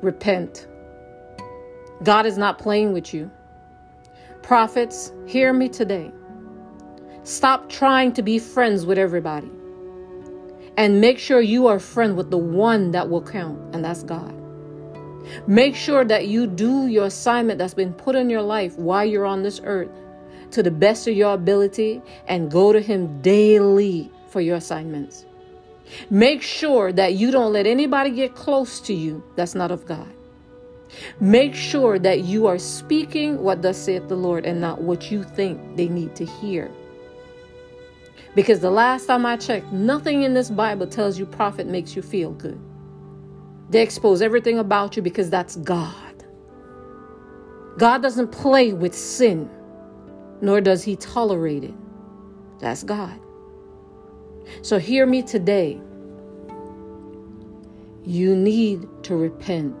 Repent. 0.00 0.68
God 2.04 2.24
is 2.24 2.38
not 2.38 2.60
playing 2.60 2.92
with 2.92 3.12
you. 3.12 3.32
Prophets, 4.44 5.10
hear 5.24 5.54
me 5.54 5.70
today. 5.70 6.12
Stop 7.22 7.70
trying 7.70 8.12
to 8.12 8.20
be 8.20 8.38
friends 8.38 8.84
with 8.84 8.98
everybody. 8.98 9.50
And 10.76 11.00
make 11.00 11.18
sure 11.18 11.40
you 11.40 11.66
are 11.66 11.78
friend 11.78 12.14
with 12.14 12.30
the 12.30 12.36
one 12.36 12.90
that 12.90 13.08
will 13.08 13.22
count, 13.22 13.58
and 13.74 13.82
that's 13.82 14.02
God. 14.02 14.34
Make 15.46 15.74
sure 15.74 16.04
that 16.04 16.28
you 16.28 16.46
do 16.46 16.88
your 16.88 17.06
assignment 17.06 17.58
that's 17.58 17.72
been 17.72 17.94
put 17.94 18.16
in 18.16 18.28
your 18.28 18.42
life 18.42 18.76
while 18.76 19.06
you're 19.06 19.24
on 19.24 19.42
this 19.42 19.62
earth 19.64 19.88
to 20.50 20.62
the 20.62 20.70
best 20.70 21.08
of 21.08 21.16
your 21.16 21.32
ability 21.32 22.02
and 22.28 22.50
go 22.50 22.70
to 22.70 22.82
Him 22.82 23.22
daily 23.22 24.12
for 24.28 24.42
your 24.42 24.56
assignments. 24.56 25.24
Make 26.10 26.42
sure 26.42 26.92
that 26.92 27.14
you 27.14 27.30
don't 27.30 27.54
let 27.54 27.66
anybody 27.66 28.10
get 28.10 28.34
close 28.34 28.78
to 28.80 28.92
you 28.92 29.24
that's 29.36 29.54
not 29.54 29.70
of 29.70 29.86
God. 29.86 30.13
Make 31.20 31.54
sure 31.54 31.98
that 31.98 32.24
you 32.24 32.46
are 32.46 32.58
speaking 32.58 33.42
what 33.42 33.62
thus 33.62 33.78
saith 33.78 34.08
the 34.08 34.16
Lord 34.16 34.44
and 34.46 34.60
not 34.60 34.82
what 34.82 35.10
you 35.10 35.22
think 35.22 35.76
they 35.76 35.88
need 35.88 36.14
to 36.16 36.24
hear. 36.24 36.70
Because 38.34 38.60
the 38.60 38.70
last 38.70 39.06
time 39.06 39.24
I 39.24 39.36
checked, 39.36 39.72
nothing 39.72 40.22
in 40.22 40.34
this 40.34 40.50
Bible 40.50 40.86
tells 40.86 41.18
you 41.18 41.26
prophet 41.26 41.66
makes 41.66 41.94
you 41.94 42.02
feel 42.02 42.32
good. 42.32 42.60
They 43.70 43.82
expose 43.82 44.22
everything 44.22 44.58
about 44.58 44.96
you 44.96 45.02
because 45.02 45.30
that's 45.30 45.56
God. 45.56 46.24
God 47.78 48.02
doesn't 48.02 48.30
play 48.32 48.72
with 48.72 48.94
sin, 48.94 49.48
nor 50.40 50.60
does 50.60 50.82
he 50.82 50.96
tolerate 50.96 51.64
it. 51.64 51.74
That's 52.60 52.82
God. 52.82 53.18
So 54.62 54.78
hear 54.78 55.06
me 55.06 55.22
today. 55.22 55.80
You 58.04 58.36
need 58.36 58.86
to 59.04 59.16
repent 59.16 59.74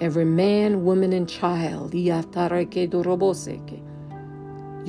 every 0.00 0.24
man, 0.24 0.84
woman, 0.84 1.12
and 1.12 1.28
child. 1.28 1.94
You 1.94 2.16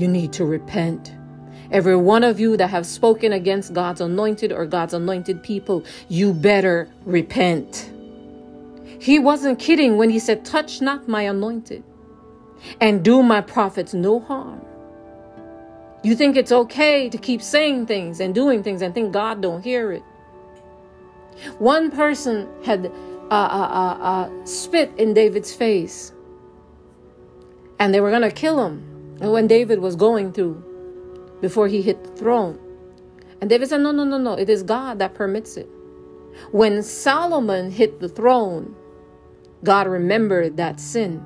need 0.08 0.34
to 0.34 0.46
repent. 0.46 1.14
Every 1.72 1.96
one 1.96 2.24
of 2.24 2.40
you 2.40 2.58
that 2.58 2.70
have 2.70 2.86
spoken 2.86 3.34
against 3.34 3.74
God's 3.74 4.02
anointed 4.02 4.52
or 4.52 4.66
God's 4.66 4.94
anointed 4.94 5.42
people, 5.42 5.84
you 6.10 6.34
better 6.34 6.90
repent. 7.06 7.92
He 9.00 9.20
wasn't 9.20 9.58
kidding 9.58 9.98
when 9.98 10.10
he 10.10 10.20
said, 10.20 10.46
Touch 10.46 10.82
not 10.82 11.08
my 11.08 11.24
anointed 11.24 11.84
and 12.80 13.04
do 13.04 13.24
my 13.24 13.42
prophets 13.42 13.94
no 13.94 14.20
harm. 14.20 14.62
You 16.04 16.16
think 16.16 16.36
it's 16.36 16.52
okay 16.52 17.10
to 17.10 17.18
keep 17.18 17.42
saying 17.42 17.86
things 17.86 18.20
and 18.20 18.34
doing 18.34 18.64
things 18.64 18.82
and 18.82 18.94
think 18.94 19.14
God 19.14 19.42
don't 19.42 19.64
hear 19.64 19.92
it. 19.92 20.04
One 21.60 21.90
person 21.92 22.48
had 22.64 22.92
uh, 23.32 23.34
uh, 23.34 24.04
uh, 24.04 24.46
spit 24.46 24.92
in 24.98 25.14
David's 25.14 25.54
face. 25.54 26.12
And 27.80 27.94
they 27.94 28.02
were 28.02 28.10
going 28.10 28.22
to 28.22 28.32
kill 28.32 28.64
him 28.66 29.18
when 29.20 29.48
David 29.48 29.80
was 29.80 29.96
going 29.96 30.34
through 30.34 30.62
before 31.42 31.68
he 31.68 31.82
hit 31.82 32.04
the 32.04 32.12
throne. 32.12 32.60
And 33.40 33.50
David 33.50 33.70
said, 33.70 33.82
No, 33.82 33.92
no, 33.92 34.04
no, 34.04 34.18
no. 34.18 34.34
It 34.34 34.50
is 34.50 34.62
God 34.62 35.00
that 35.00 35.16
permits 35.16 35.58
it. 35.58 35.70
When 36.52 36.84
Solomon 36.84 37.72
hit 37.72 38.00
the 38.00 38.10
throne, 38.10 38.76
God 39.64 39.88
remembered 39.88 40.58
that 40.58 40.80
sin 40.80 41.24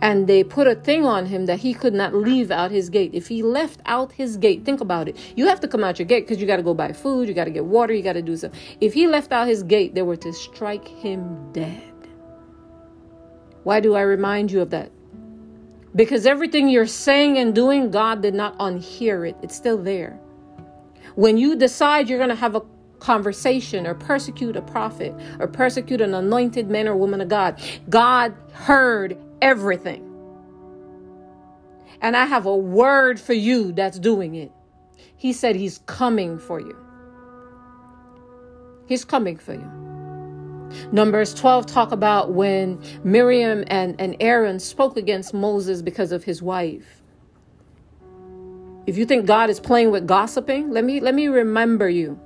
and 0.00 0.26
they 0.26 0.44
put 0.44 0.66
a 0.66 0.74
thing 0.74 1.06
on 1.06 1.26
him 1.26 1.46
that 1.46 1.58
he 1.60 1.72
could 1.72 1.94
not 1.94 2.14
leave 2.14 2.50
out 2.50 2.70
his 2.70 2.90
gate. 2.90 3.10
If 3.14 3.28
he 3.28 3.42
left 3.42 3.80
out 3.86 4.12
his 4.12 4.36
gate, 4.36 4.64
think 4.64 4.80
about 4.80 5.08
it. 5.08 5.16
You 5.36 5.46
have 5.46 5.60
to 5.60 5.68
come 5.68 5.82
out 5.82 5.98
your 5.98 6.06
gate 6.06 6.26
because 6.26 6.40
you 6.40 6.46
got 6.46 6.56
to 6.56 6.62
go 6.62 6.74
buy 6.74 6.92
food, 6.92 7.28
you 7.28 7.34
got 7.34 7.44
to 7.44 7.50
get 7.50 7.64
water, 7.64 7.94
you 7.94 8.02
got 8.02 8.14
to 8.14 8.22
do 8.22 8.36
stuff. 8.36 8.52
If 8.80 8.92
he 8.92 9.06
left 9.06 9.32
out 9.32 9.48
his 9.48 9.62
gate, 9.62 9.94
they 9.94 10.02
were 10.02 10.16
to 10.16 10.32
strike 10.32 10.86
him 10.86 11.52
dead. 11.52 11.92
Why 13.62 13.80
do 13.80 13.94
I 13.94 14.02
remind 14.02 14.52
you 14.52 14.60
of 14.60 14.70
that? 14.70 14.90
Because 15.96 16.26
everything 16.26 16.68
you're 16.68 16.86
saying 16.86 17.38
and 17.38 17.54
doing, 17.54 17.90
God 17.90 18.20
did 18.20 18.34
not 18.34 18.58
unhear 18.58 19.28
it. 19.28 19.36
It's 19.42 19.54
still 19.54 19.78
there. 19.78 20.18
When 21.14 21.38
you 21.38 21.56
decide 21.56 22.08
you're 22.08 22.18
going 22.18 22.30
to 22.30 22.34
have 22.34 22.56
a 22.56 22.62
conversation 22.98 23.86
or 23.86 23.94
persecute 23.94 24.56
a 24.56 24.62
prophet 24.62 25.14
or 25.38 25.46
persecute 25.46 26.00
an 26.00 26.14
anointed 26.14 26.68
man 26.68 26.88
or 26.88 26.96
woman 26.96 27.20
of 27.20 27.28
God, 27.28 27.60
God 27.88 28.34
heard 28.52 29.16
everything. 29.44 30.10
And 32.00 32.16
I 32.16 32.24
have 32.24 32.46
a 32.46 32.56
word 32.56 33.20
for 33.20 33.34
you 33.34 33.72
that's 33.72 33.98
doing 33.98 34.34
it. 34.34 34.50
He 35.16 35.32
said 35.32 35.54
he's 35.54 35.78
coming 35.86 36.38
for 36.38 36.60
you. 36.60 36.76
He's 38.86 39.04
coming 39.04 39.36
for 39.36 39.54
you. 39.54 39.70
Numbers 40.90 41.34
12 41.34 41.66
talk 41.66 41.92
about 41.92 42.32
when 42.32 42.82
Miriam 43.04 43.64
and, 43.68 43.94
and 44.00 44.16
Aaron 44.18 44.58
spoke 44.58 44.96
against 44.96 45.32
Moses 45.32 45.82
because 45.82 46.10
of 46.10 46.24
his 46.24 46.42
wife. 46.42 47.02
If 48.86 48.98
you 48.98 49.06
think 49.06 49.26
God 49.26 49.50
is 49.50 49.60
playing 49.60 49.90
with 49.90 50.06
gossiping, 50.06 50.70
let 50.70 50.84
me 50.84 51.00
let 51.00 51.14
me 51.14 51.28
remember 51.28 51.88
you. 51.88 52.18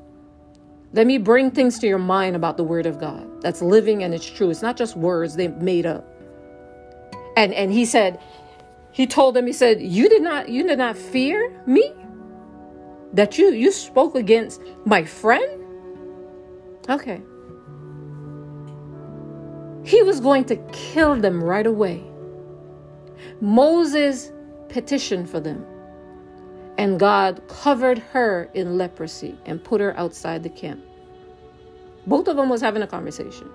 Let 0.92 1.06
me 1.06 1.18
bring 1.18 1.50
things 1.50 1.78
to 1.80 1.86
your 1.86 1.98
mind 1.98 2.34
about 2.34 2.56
the 2.56 2.64
word 2.64 2.86
of 2.86 2.98
God 2.98 3.42
that's 3.42 3.60
living 3.60 4.02
and 4.02 4.14
it's 4.14 4.28
true. 4.28 4.50
It's 4.50 4.62
not 4.62 4.76
just 4.76 4.96
words 4.96 5.36
they 5.36 5.48
made 5.48 5.86
up. 5.86 6.17
And 7.38 7.54
and 7.54 7.72
he 7.72 7.84
said, 7.84 8.20
he 8.90 9.06
told 9.06 9.36
them, 9.36 9.46
he 9.46 9.52
said, 9.52 9.80
You 9.80 10.08
did 10.08 10.22
not 10.22 10.48
you 10.48 10.66
did 10.66 10.78
not 10.78 10.98
fear 10.98 11.62
me? 11.66 11.94
That 13.12 13.38
you 13.38 13.52
you 13.52 13.70
spoke 13.70 14.16
against 14.16 14.60
my 14.84 15.04
friend? 15.04 15.64
Okay. 16.88 17.22
He 19.84 20.02
was 20.02 20.18
going 20.18 20.46
to 20.46 20.56
kill 20.72 21.14
them 21.14 21.42
right 21.42 21.66
away. 21.66 22.02
Moses 23.40 24.32
petitioned 24.68 25.30
for 25.30 25.38
them. 25.38 25.64
And 26.76 26.98
God 26.98 27.40
covered 27.48 27.98
her 28.12 28.50
in 28.54 28.78
leprosy 28.78 29.38
and 29.46 29.62
put 29.62 29.80
her 29.80 29.96
outside 29.96 30.42
the 30.42 30.50
camp. 30.50 30.84
Both 32.06 32.26
of 32.26 32.36
them 32.36 32.48
was 32.48 32.60
having 32.62 32.82
a 32.82 32.86
conversation. 32.88 33.48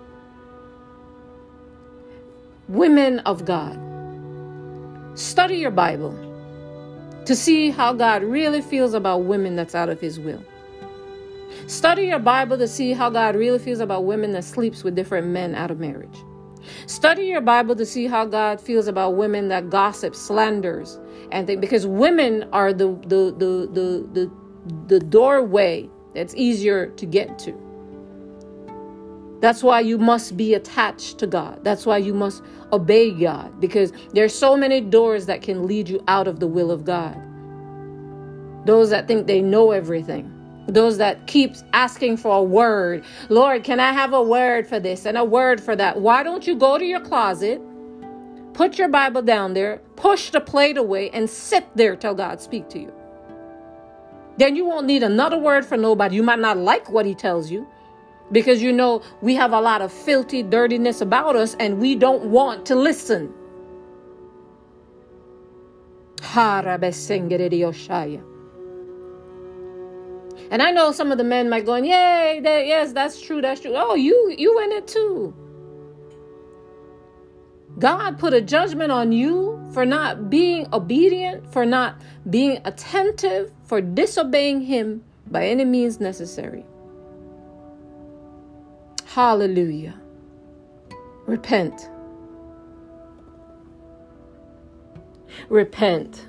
Women 2.70 3.20
of 3.20 3.44
God, 3.46 3.78
study 5.16 5.58
your 5.58 5.72
Bible 5.72 6.18
to 7.26 7.36
see 7.36 7.72
how 7.72 7.92
God 7.92 8.24
really 8.24 8.62
feels 8.62 8.94
about 8.94 9.26
women 9.26 9.56
that's 9.56 9.76
out 9.76 9.90
of 9.90 10.00
his 10.00 10.20
will. 10.20 10.44
Study 11.68 12.08
your 12.08 12.20
Bible 12.20 12.58
to 12.58 12.68
see 12.68 12.94
how 12.94 13.10
God 13.10 13.36
really 13.36 13.60
feels 13.60 13.80
about 13.80 14.06
women 14.06 14.32
that 14.32 14.46
sleeps 14.46 14.84
with 14.84 14.96
different 14.96 15.28
men 15.28 15.56
out 15.56 15.72
of 15.72 15.80
marriage. 15.80 16.18
Study 16.86 17.26
your 17.26 17.42
Bible 17.42 17.76
to 17.76 17.86
see 17.86 18.08
how 18.08 18.26
God 18.26 18.62
feels 18.62 18.88
about 18.88 19.18
women 19.18 19.50
that 19.50 19.70
gossip, 19.70 20.16
slanders, 20.16 21.00
and 21.32 21.46
think 21.46 21.62
because 21.62 21.86
women 21.86 22.48
are 22.54 22.72
the 22.72 22.94
the 23.08 23.36
the 23.38 23.70
the 23.74 24.10
the, 24.14 24.32
the 24.88 25.00
doorway 25.00 25.90
that's 26.16 26.34
easier 26.36 26.88
to 26.88 27.06
get 27.06 27.38
to. 27.40 27.63
That's 29.44 29.62
why 29.62 29.82
you 29.82 29.98
must 29.98 30.38
be 30.38 30.54
attached 30.54 31.18
to 31.18 31.28
God. 31.28 31.66
That's 31.66 31.86
why 31.86 31.98
you 31.98 32.14
must 32.14 32.42
obey 32.72 33.12
God 33.12 33.60
because 33.60 33.92
there's 34.14 34.34
so 34.34 34.56
many 34.56 34.80
doors 34.80 35.26
that 35.26 35.42
can 35.42 35.68
lead 35.68 35.90
you 35.90 36.02
out 36.08 36.30
of 36.30 36.40
the 36.40 36.48
will 36.48 36.72
of 36.72 36.86
God. 36.86 37.18
Those 38.66 38.90
that 38.92 39.06
think 39.06 39.28
they 39.28 39.42
know 39.42 39.72
everything. 39.72 40.32
Those 40.70 40.98
that 41.00 41.28
keeps 41.28 41.62
asking 41.74 42.16
for 42.16 42.38
a 42.38 42.42
word. 42.42 43.04
Lord 43.28 43.66
can 43.66 43.82
i 43.82 43.92
have 43.92 44.14
a 44.14 44.24
word 44.24 44.66
for 44.66 44.80
this 44.80 45.06
and 45.06 45.18
a 45.18 45.26
word 45.26 45.60
for 45.60 45.76
that? 45.76 46.00
Why 46.00 46.24
don't 46.24 46.48
you 46.48 46.56
go 46.56 46.78
to 46.78 46.86
your 46.86 47.02
closet 47.02 47.62
put 48.54 48.78
your 48.78 48.88
bible 48.88 49.24
down 49.24 49.56
there 49.56 49.82
push 49.98 50.30
the 50.30 50.40
plate 50.40 50.78
away 50.78 51.10
and 51.10 51.28
sit 51.30 51.66
there 51.76 51.98
till 51.98 52.16
god 52.16 52.40
speak 52.40 52.70
to 52.70 52.80
you? 52.80 52.94
Then 54.38 54.56
you 54.56 54.64
won't 54.64 54.88
need 54.88 55.04
another 55.04 55.38
word 55.38 55.66
for 55.66 55.76
nobody. 55.76 56.16
You 56.16 56.24
might 56.24 56.40
not 56.40 56.56
like 56.58 56.90
what 56.90 57.06
he 57.06 57.14
tells 57.14 57.52
you 57.52 57.68
because 58.32 58.62
you 58.62 58.72
know 58.72 59.02
we 59.22 59.36
have 59.36 59.54
a 59.54 59.60
lot 59.60 59.82
of 59.82 59.92
filthy 59.92 60.44
dirtiness 60.44 61.02
about 61.02 61.36
us 61.36 61.56
and 61.60 61.80
we 61.80 61.96
don't 61.96 62.26
want 62.26 62.66
to 62.66 62.76
listen 62.76 63.34
and 70.50 70.62
I 70.62 70.72
know 70.72 70.92
some 70.92 71.12
of 71.12 71.18
the 71.18 71.24
men 71.24 71.50
might 71.50 71.66
going, 71.66 71.84
"Yay, 71.86 72.40
that, 72.44 72.68
yes, 72.68 72.94
that's 72.94 73.20
true, 73.20 73.42
that's 73.42 73.62
true." 73.62 73.74
Oh, 73.76 73.96
you 73.96 74.34
you 74.38 74.60
in 74.64 74.72
it 74.72 74.88
too. 74.88 75.34
God 77.80 78.20
put 78.20 78.34
a 78.34 78.42
judgment 78.42 78.92
on 78.92 79.12
you 79.12 79.60
for 79.74 79.86
not 79.86 80.30
being 80.30 80.68
obedient, 80.72 81.52
for 81.52 81.66
not 81.66 81.96
being 82.30 82.60
attentive, 82.66 83.52
for 83.64 83.82
disobeying 83.82 84.62
Him 84.62 85.04
by 85.30 85.48
any 85.48 85.66
means 85.66 86.00
necessary. 86.00 86.66
Hallelujah. 89.14 89.94
Repent. 91.28 91.88
Repent. 95.50 96.26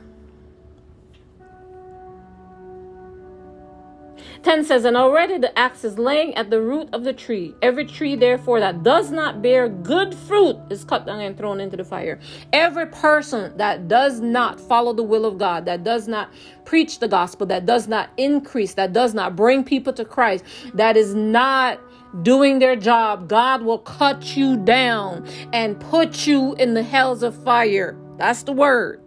10 4.42 4.64
says, 4.64 4.84
And 4.84 4.98
already 4.98 5.38
the 5.38 5.58
axe 5.58 5.82
is 5.82 5.98
laying 5.98 6.34
at 6.34 6.50
the 6.50 6.60
root 6.60 6.90
of 6.92 7.04
the 7.04 7.14
tree. 7.14 7.54
Every 7.62 7.86
tree, 7.86 8.16
therefore, 8.16 8.60
that 8.60 8.82
does 8.82 9.10
not 9.10 9.40
bear 9.40 9.66
good 9.70 10.14
fruit 10.14 10.58
is 10.68 10.84
cut 10.84 11.06
down 11.06 11.20
and 11.20 11.38
thrown 11.38 11.60
into 11.60 11.78
the 11.78 11.84
fire. 11.84 12.20
Every 12.52 12.84
person 12.84 13.56
that 13.56 13.88
does 13.88 14.20
not 14.20 14.60
follow 14.60 14.92
the 14.92 15.02
will 15.02 15.24
of 15.24 15.38
God, 15.38 15.64
that 15.64 15.84
does 15.84 16.06
not 16.06 16.30
preach 16.66 16.98
the 16.98 17.08
gospel, 17.08 17.46
that 17.46 17.64
does 17.64 17.88
not 17.88 18.10
increase, 18.18 18.74
that 18.74 18.92
does 18.92 19.14
not 19.14 19.34
bring 19.34 19.64
people 19.64 19.94
to 19.94 20.04
Christ, 20.04 20.44
that 20.74 20.98
is 20.98 21.14
not 21.14 21.80
doing 22.22 22.58
their 22.58 22.76
job, 22.76 23.28
God 23.28 23.62
will 23.62 23.78
cut 23.78 24.36
you 24.36 24.56
down 24.56 25.26
and 25.52 25.78
put 25.80 26.26
you 26.26 26.54
in 26.54 26.74
the 26.74 26.82
hells 26.82 27.22
of 27.22 27.40
fire. 27.42 27.96
That's 28.18 28.42
the 28.42 28.52
word. 28.52 29.00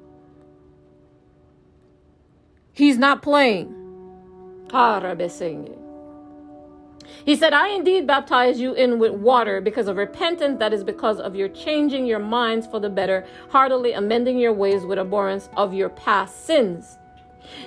He's 2.73 2.97
not 2.97 3.21
playing. 3.21 3.73
He 7.25 7.35
said, 7.35 7.53
I 7.53 7.69
indeed 7.69 8.05
baptize 8.05 8.59
you 8.59 8.73
in 8.73 8.99
with 8.99 9.11
water 9.11 9.61
because 9.61 9.87
of 9.87 9.97
repentance, 9.97 10.59
that 10.59 10.73
is 10.73 10.83
because 10.83 11.19
of 11.19 11.35
your 11.35 11.49
changing 11.49 12.05
your 12.05 12.19
minds 12.19 12.67
for 12.67 12.79
the 12.79 12.89
better, 12.89 13.25
heartily 13.49 13.93
amending 13.93 14.37
your 14.37 14.53
ways 14.53 14.85
with 14.85 14.99
abhorrence 14.99 15.49
of 15.57 15.73
your 15.73 15.89
past 15.89 16.45
sins. 16.45 16.97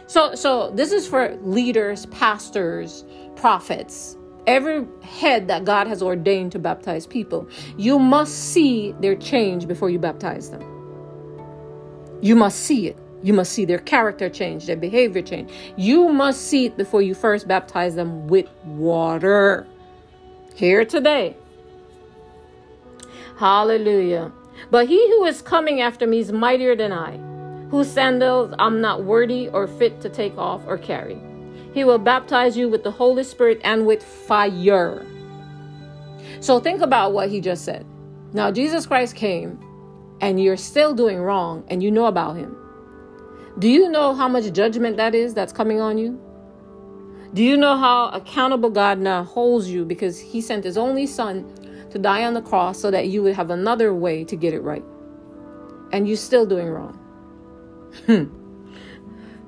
So, 0.07 0.35
so 0.35 0.71
this 0.71 0.93
is 0.93 1.09
for 1.09 1.37
leaders, 1.43 2.07
pastors, 2.07 3.05
prophets, 3.37 4.17
every 4.47 4.87
head 5.03 5.49
that 5.49 5.65
God 5.65 5.87
has 5.87 6.03
ordained 6.03 6.53
to 6.53 6.59
baptize 6.59 7.07
people. 7.07 7.49
You 7.77 7.99
must 7.99 8.53
see 8.53 8.93
their 9.01 9.15
change 9.17 9.67
before 9.67 9.91
you 9.91 9.99
baptize 9.99 10.51
them. 10.51 10.63
You 12.21 12.37
must 12.37 12.61
see 12.61 12.87
it. 12.89 12.97
You 13.23 13.35
must 13.35 13.53
see 13.53 13.65
their 13.65 13.79
character 13.79 14.31
change, 14.31 14.67
their 14.67 14.77
behavior 14.77 15.23
change. 15.23 15.51
You 15.77 16.09
must 16.09 16.47
see 16.47 16.67
it 16.67 16.77
before 16.77 17.03
you 17.03 17.15
first 17.15 17.47
baptize 17.47 17.95
them 17.95 18.29
with 18.29 18.49
water. 18.65 19.67
Here 20.55 20.85
today. 20.85 21.37
Hallelujah. 23.37 24.33
But 24.71 24.89
he 24.89 24.99
who 25.09 25.25
is 25.25 25.43
coming 25.43 25.81
after 25.81 26.07
me 26.07 26.19
is 26.19 26.33
mightier 26.33 26.77
than 26.77 26.93
I, 26.93 27.17
whose 27.71 27.91
sandals 27.91 28.55
I'm 28.59 28.81
not 28.81 29.05
worthy 29.05 29.49
or 29.49 29.67
fit 29.67 30.01
to 30.03 30.09
take 30.09 30.37
off 30.37 30.63
or 30.67 30.77
carry. 30.77 31.19
He 31.73 31.85
will 31.85 31.99
baptize 31.99 32.57
you 32.57 32.69
with 32.69 32.83
the 32.83 32.91
Holy 32.91 33.25
Spirit 33.25 33.61
and 33.65 33.87
with 33.87 34.03
fire. 34.03 35.07
So 36.41 36.59
think 36.59 36.81
about 36.81 37.13
what 37.13 37.31
he 37.31 37.41
just 37.41 37.65
said. 37.65 37.87
Now, 38.33 38.51
Jesus 38.51 38.87
Christ 38.87 39.15
came 39.17 39.59
and 40.21 40.43
you're 40.43 40.57
still 40.57 40.95
doing 40.95 41.19
wrong 41.19 41.65
and 41.69 41.83
you 41.83 41.91
know 41.91 42.07
about 42.07 42.37
him. 42.37 42.57
Do 43.59 43.69
you 43.69 43.89
know 43.89 44.15
how 44.15 44.29
much 44.29 44.53
judgment 44.53 44.97
that 44.97 45.15
is 45.15 45.35
that's 45.35 45.53
coming 45.53 45.81
on 45.81 45.99
you? 45.99 46.21
Do 47.35 47.45
you 47.45 47.57
know 47.57 47.77
how 47.77 48.09
accountable 48.09 48.71
God 48.71 48.99
now 48.99 49.23
holds 49.23 49.69
you 49.69 49.85
because 49.85 50.19
He 50.19 50.41
sent 50.41 50.65
His 50.65 50.77
only 50.77 51.07
Son 51.07 51.47
to 51.91 51.99
die 51.99 52.25
on 52.25 52.35
the 52.35 52.43
cross 52.43 52.81
so 52.81 52.91
that 52.91 53.09
you 53.09 53.23
would 53.23 53.35
have 53.35 53.51
another 53.51 53.95
way 53.95 54.25
to 54.25 54.35
get 54.35 54.53
it 54.53 54.61
right? 54.61 54.85
And 55.93 56.09
you're 56.09 56.17
still 56.17 56.47
doing 56.47 56.69
wrong. 56.69 56.99
Hmm. 58.07 58.40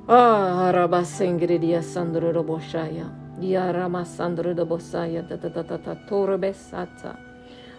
Ah, 0.08 0.72
rabasengri 0.74 1.60
dia 1.60 1.80
sandro 1.80 2.32
roboshaya. 2.32 3.06
Dia 3.40 3.70
ramasandro 3.72 4.52
robosaya 4.52 5.22
ta 5.28 5.36
ta 5.36 5.48
ta 5.48 5.62
ta 5.62 5.78
ta 5.78 5.94
torbesata. 6.10 7.16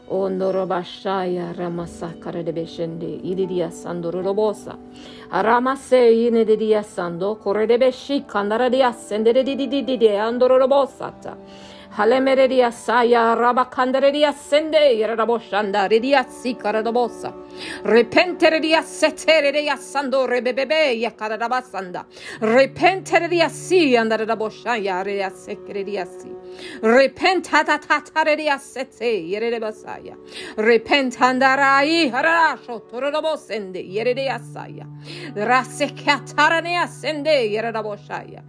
Ondo 0.09 0.53
robashaya 0.53 1.53
ramasakara 1.53 2.45
de 2.45 2.55
beşende. 2.55 3.05
İdi 3.23 3.49
dia 3.49 3.71
sandro 3.71 4.23
robosa. 4.23 4.77
Aramase 5.31 5.97
yine 5.97 6.47
de 6.47 6.59
dia 6.59 6.83
sando. 6.83 7.39
Kore 7.43 7.69
de 7.69 7.79
beşi 7.81 8.23
kandara 8.27 8.71
dia 8.71 8.93
sende 8.93 9.35
de 9.35 9.45
di 9.45 9.57
di 9.59 9.71
di 9.71 9.87
di 9.87 9.99
di 9.99 10.09
andro 10.17 10.59
robosata. 10.59 11.35
Halemere 11.97 12.49
dia 12.49 12.71
saya 12.71 13.35
rabakandere 13.35 14.13
dia 14.13 14.31
sende. 14.33 14.95
Yere 14.95 15.15
roboshanda 15.17 15.89
dia 15.89 16.23
sikara 16.23 16.81
robosa. 16.85 17.33
Redia 17.53 18.83
sikarabosa. 18.83 18.83
Repenteredia 18.83 18.83
seteredia 18.83 19.77
sando 19.77 20.27
rebebebe 20.27 20.99
yakarabasanda. 20.99 22.05
Repenteredia 22.41 23.49
si 23.49 23.95
andarabosha 23.95 25.03
rea 25.03 25.29
sekeredia 25.29 26.05
si. 26.05 26.31
Repent 26.81 27.47
hatataredia 27.49 28.59
sete 28.59 29.29
yerebasaya. 29.29 30.17
Repent 30.57 31.17
andarai 31.19 32.11
harasho 32.11 32.81
torobosende 32.89 33.81
yeredia 33.81 34.39
saya. 34.39 34.87
Rasekataranea 35.35 36.87
sende 36.87 37.51
yeraboshaya. 37.51 38.43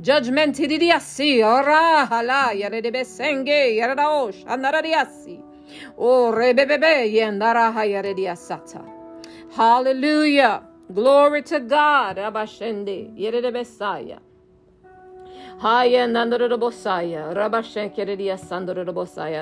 Judgment 0.00 0.56
idiasi 0.58 1.42
ora 1.44 2.06
hala 2.06 2.52
yare 2.54 2.80
de 2.82 2.90
besenge 2.92 3.76
yare 3.76 3.94
daosh 3.96 4.44
anaradiasi. 4.46 5.47
O 5.98 6.32
rebebebe 6.32 7.08
yendara 7.08 7.72
hayare 7.72 8.14
diasata. 8.14 8.82
Hallelujah. 9.56 10.62
Glory 10.92 11.42
to 11.42 11.60
God. 11.60 12.16
Rabashende. 12.16 13.16
Yerebesaya. 13.18 14.18
Haya 15.60 16.06
Sandorabosaya. 16.06 17.32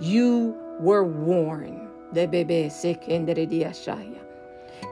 You 0.00 0.56
were 0.80 1.04
warned. 1.04 1.88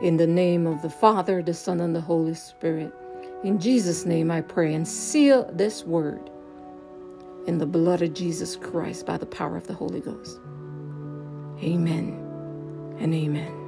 In 0.03 0.17
the 0.17 0.27
name 0.27 0.67
of 0.67 0.83
the 0.83 0.91
Father, 0.91 1.43
the 1.43 1.55
Son, 1.55 1.81
and 1.81 1.95
the 1.95 2.01
Holy 2.01 2.35
Spirit. 2.35 2.93
In 3.45 3.59
Jesus' 3.59 4.05
name 4.05 4.31
I 4.31 4.41
pray 4.41 4.75
and 4.75 4.87
seal 4.87 5.49
this 5.53 5.85
word 5.85 6.31
in 7.47 7.59
the 7.59 7.67
blood 7.67 8.03
of 8.03 8.13
Jesus 8.15 8.57
Christ 8.57 9.07
by 9.07 9.17
the 9.17 9.27
power 9.27 9.57
of 9.57 9.67
the 9.67 9.75
Holy 9.75 10.01
Ghost. 10.01 10.41
Amen 11.63 12.23
and 12.99 13.15
amen. 13.15 13.66